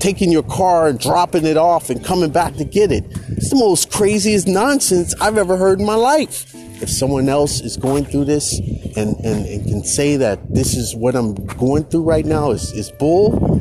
taking 0.00 0.30
your 0.30 0.42
car 0.42 0.88
and 0.88 0.98
dropping 0.98 1.46
it 1.46 1.56
off 1.56 1.88
and 1.88 2.04
coming 2.04 2.28
back 2.28 2.56
to 2.56 2.64
get 2.66 2.92
it. 2.92 3.06
It's 3.30 3.48
the 3.48 3.56
most 3.56 3.90
craziest 3.90 4.46
nonsense 4.46 5.14
I've 5.18 5.38
ever 5.38 5.56
heard 5.56 5.80
in 5.80 5.86
my 5.86 5.94
life. 5.94 6.54
If 6.82 6.90
someone 6.90 7.30
else 7.30 7.62
is 7.62 7.78
going 7.78 8.04
through 8.04 8.26
this 8.26 8.58
and, 8.58 9.16
and, 9.24 9.46
and 9.46 9.64
can 9.64 9.82
say 9.82 10.18
that 10.18 10.52
this 10.52 10.76
is 10.76 10.94
what 10.94 11.16
I'm 11.16 11.34
going 11.56 11.84
through 11.84 12.02
right 12.02 12.26
now 12.26 12.50
is, 12.50 12.70
is 12.72 12.90
bull, 12.90 13.58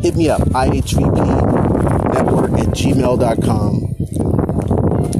hit 0.00 0.16
me 0.16 0.28
up, 0.28 0.40
ihvp 0.40 2.14
network 2.14 2.50
at 2.50 2.74
gmail.com 2.74 3.86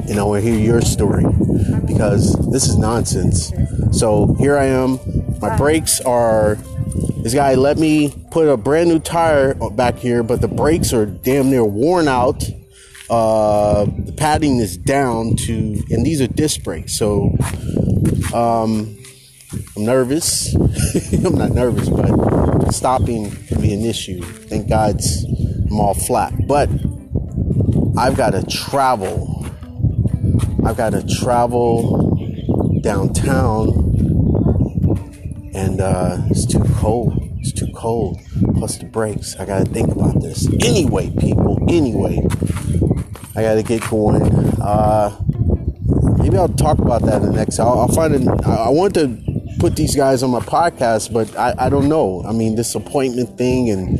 and 0.09 0.19
I 0.19 0.23
want 0.23 0.43
to 0.43 0.49
hear 0.49 0.59
your 0.59 0.81
story 0.81 1.23
because 1.85 2.33
this 2.51 2.67
is 2.67 2.77
nonsense. 2.77 3.51
So 3.97 4.35
here 4.37 4.55
I 4.55 4.65
am. 4.65 4.99
My 5.41 5.57
brakes 5.57 5.99
are 6.01 6.55
this 7.23 7.33
guy 7.33 7.55
let 7.55 7.79
me 7.79 8.13
put 8.29 8.47
a 8.47 8.55
brand 8.55 8.89
new 8.89 8.99
tire 8.99 9.55
back 9.71 9.95
here, 9.95 10.21
but 10.21 10.39
the 10.39 10.47
brakes 10.47 10.93
are 10.93 11.07
damn 11.07 11.49
near 11.49 11.65
worn 11.65 12.07
out. 12.07 12.43
Uh, 13.09 13.85
the 13.85 14.13
padding 14.15 14.59
is 14.59 14.77
down 14.77 15.35
to, 15.37 15.83
and 15.89 16.05
these 16.05 16.21
are 16.21 16.27
disc 16.27 16.63
brakes. 16.63 16.95
So, 16.95 17.35
um, 18.35 18.95
I'm 19.75 19.85
nervous. 19.85 20.53
I'm 21.25 21.35
not 21.35 21.51
nervous, 21.51 21.89
but 21.89 22.71
stopping 22.71 23.31
can 23.47 23.61
be 23.61 23.73
an 23.73 23.83
issue. 23.83 24.21
Thank 24.21 24.69
God's 24.69 25.25
I'm 25.71 25.79
all 25.79 25.95
flat. 25.95 26.33
But 26.45 26.69
I've 27.97 28.15
got 28.15 28.31
to 28.31 28.45
travel. 28.45 29.43
I've 30.63 30.77
got 30.77 30.91
to 30.91 31.03
travel 31.07 32.13
downtown 32.83 33.76
and 35.77 35.81
uh, 35.81 36.17
it's 36.29 36.45
too 36.45 36.63
cold. 36.75 37.13
It's 37.39 37.51
too 37.51 37.71
cold. 37.75 38.19
Plus 38.55 38.77
the 38.77 38.85
brakes. 38.85 39.35
I 39.35 39.45
gotta 39.45 39.65
think 39.65 39.91
about 39.91 40.21
this. 40.21 40.47
Anyway, 40.65 41.11
people. 41.19 41.59
Anyway, 41.69 42.19
I 43.35 43.43
gotta 43.43 43.61
get 43.61 43.87
going. 43.87 44.23
Uh, 44.59 45.15
maybe 46.17 46.37
I'll 46.37 46.47
talk 46.49 46.79
about 46.79 47.03
that 47.03 47.21
in 47.21 47.27
the 47.27 47.33
next. 47.33 47.59
I'll, 47.59 47.81
I'll 47.81 47.87
find 47.89 48.15
it. 48.15 48.27
I 48.45 48.69
want 48.69 48.95
to 48.95 49.17
put 49.59 49.75
these 49.75 49.95
guys 49.95 50.23
on 50.23 50.31
my 50.31 50.39
podcast, 50.39 51.13
but 51.13 51.35
I, 51.37 51.53
I 51.65 51.69
don't 51.69 51.87
know. 51.87 52.23
I 52.27 52.31
mean, 52.31 52.55
this 52.55 52.73
appointment 52.73 53.37
thing 53.37 53.69
and 53.69 53.99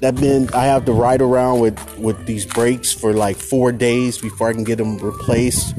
that 0.00 0.14
meant 0.20 0.54
I 0.54 0.66
have 0.66 0.84
to 0.84 0.92
ride 0.92 1.22
around 1.22 1.60
with 1.60 1.98
with 1.98 2.26
these 2.26 2.44
brakes 2.44 2.92
for 2.92 3.12
like 3.12 3.36
four 3.36 3.72
days 3.72 4.18
before 4.18 4.48
I 4.48 4.52
can 4.52 4.62
get 4.62 4.76
them 4.76 4.98
replaced 4.98 5.74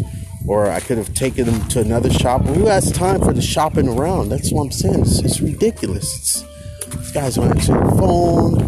or 0.49 0.67
I 0.67 0.79
could 0.79 0.97
have 0.97 1.13
taken 1.13 1.45
them 1.45 1.63
to 1.69 1.79
another 1.79 2.09
shop. 2.09 2.41
Who 2.41 2.65
has 2.65 2.91
time 2.91 3.21
for 3.21 3.31
the 3.33 3.41
shopping 3.41 3.87
around? 3.87 4.29
That's 4.29 4.51
what 4.51 4.63
I'm 4.63 4.71
saying. 4.71 5.01
It's, 5.01 5.19
it's 5.19 5.41
ridiculous. 5.41 6.17
It's, 6.17 6.43
these 6.87 7.11
guys 7.11 7.35
don't 7.35 7.55
answer 7.55 7.73
the 7.73 7.85
phone. 7.99 8.59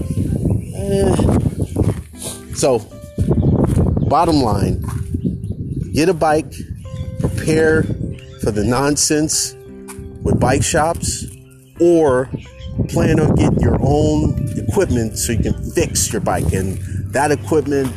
Eh. 0.75 2.53
So, 2.53 2.85
bottom 4.07 4.43
line 4.43 4.85
get 5.91 6.07
a 6.07 6.13
bike, 6.13 6.53
prepare 7.19 7.81
for 8.43 8.51
the 8.51 8.63
nonsense 8.63 9.55
with 10.21 10.39
bike 10.39 10.61
shops, 10.61 11.25
or 11.79 12.29
plan 12.89 13.19
on 13.19 13.33
getting 13.33 13.59
your 13.59 13.79
own 13.81 14.35
equipment 14.55 15.17
so 15.17 15.31
you 15.31 15.39
can 15.39 15.71
fix 15.71 16.13
your 16.13 16.21
bike. 16.21 16.53
And 16.53 16.77
that 17.11 17.31
equipment 17.31 17.91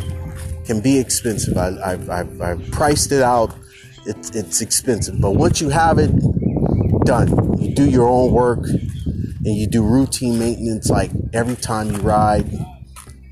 can 0.64 0.80
be 0.80 0.98
expensive. 0.98 1.58
I, 1.58 1.98
have 1.98 2.70
priced 2.72 3.12
it 3.12 3.20
out 3.20 3.54
it's 4.06 4.30
it's 4.30 4.60
expensive. 4.60 5.20
But 5.20 5.32
once 5.32 5.60
you 5.60 5.68
have 5.70 5.98
it 5.98 6.10
done, 7.04 7.58
you 7.60 7.74
do 7.74 7.88
your 7.88 8.08
own 8.08 8.32
work 8.32 8.64
and 8.64 9.56
you 9.56 9.66
do 9.66 9.82
routine 9.82 10.38
maintenance 10.38 10.88
like 10.88 11.10
every 11.32 11.56
time 11.56 11.90
you 11.90 11.98
ride 11.98 12.50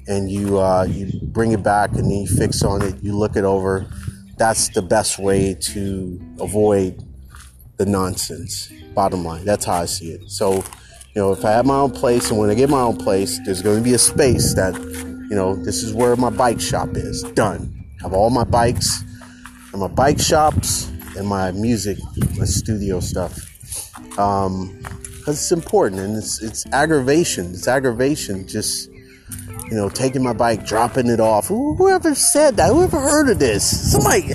and 0.06 0.30
you 0.30 0.58
uh, 0.58 0.84
you 0.84 1.10
bring 1.22 1.52
it 1.52 1.62
back 1.62 1.90
and 1.90 2.04
then 2.04 2.10
you 2.10 2.26
fix 2.26 2.62
on 2.62 2.82
it, 2.82 3.02
you 3.02 3.16
look 3.16 3.36
it 3.36 3.44
over. 3.44 3.86
That's 4.36 4.68
the 4.70 4.82
best 4.82 5.18
way 5.18 5.54
to 5.72 6.20
avoid 6.40 7.02
the 7.76 7.86
nonsense. 7.86 8.72
Bottom 8.94 9.24
line, 9.24 9.44
that's 9.44 9.64
how 9.64 9.82
I 9.82 9.84
see 9.86 10.10
it. 10.10 10.30
So, 10.30 10.54
you 10.54 10.62
know, 11.16 11.32
if 11.32 11.44
I 11.44 11.52
have 11.52 11.64
my 11.64 11.76
own 11.76 11.92
place 11.92 12.30
and 12.30 12.38
when 12.38 12.50
I 12.50 12.54
get 12.54 12.68
my 12.68 12.80
own 12.80 12.96
place, 12.96 13.38
there's 13.44 13.62
going 13.62 13.78
to 13.78 13.82
be 13.82 13.94
a 13.94 13.98
space 13.98 14.54
that, 14.54 14.74
you 15.30 15.36
know, 15.36 15.54
this 15.54 15.82
is 15.82 15.94
where 15.94 16.16
my 16.16 16.30
bike 16.30 16.60
shop 16.60 16.90
is. 16.94 17.22
Done. 17.22 17.86
Have 18.02 18.12
all 18.12 18.30
my 18.30 18.44
bikes 18.44 19.04
and 19.72 19.80
my 19.80 19.88
bike 19.88 20.20
shops 20.20 20.88
and 21.16 21.26
my 21.26 21.52
music, 21.52 21.98
my 22.38 22.44
studio 22.44 23.00
stuff. 23.00 23.48
Um, 24.18 24.78
because 25.22 25.38
it's 25.38 25.52
important 25.52 26.00
and 26.00 26.16
it's 26.16 26.42
it's 26.42 26.66
aggravation. 26.72 27.52
It's 27.52 27.68
aggravation. 27.68 28.46
Just 28.48 28.90
you 29.72 29.78
know, 29.78 29.88
taking 29.88 30.22
my 30.22 30.32
bike, 30.32 30.66
dropping 30.66 31.06
it 31.06 31.20
off. 31.20 31.46
Whoever 31.46 32.14
said 32.14 32.56
that? 32.56 32.72
Whoever 32.72 33.00
heard 33.00 33.30
of 33.30 33.38
this? 33.38 33.92
Somebody 33.92 34.32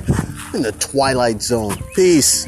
in 0.54 0.64
the 0.64 0.72
twilight 0.80 1.42
zone. 1.42 1.76
Peace. 1.94 2.48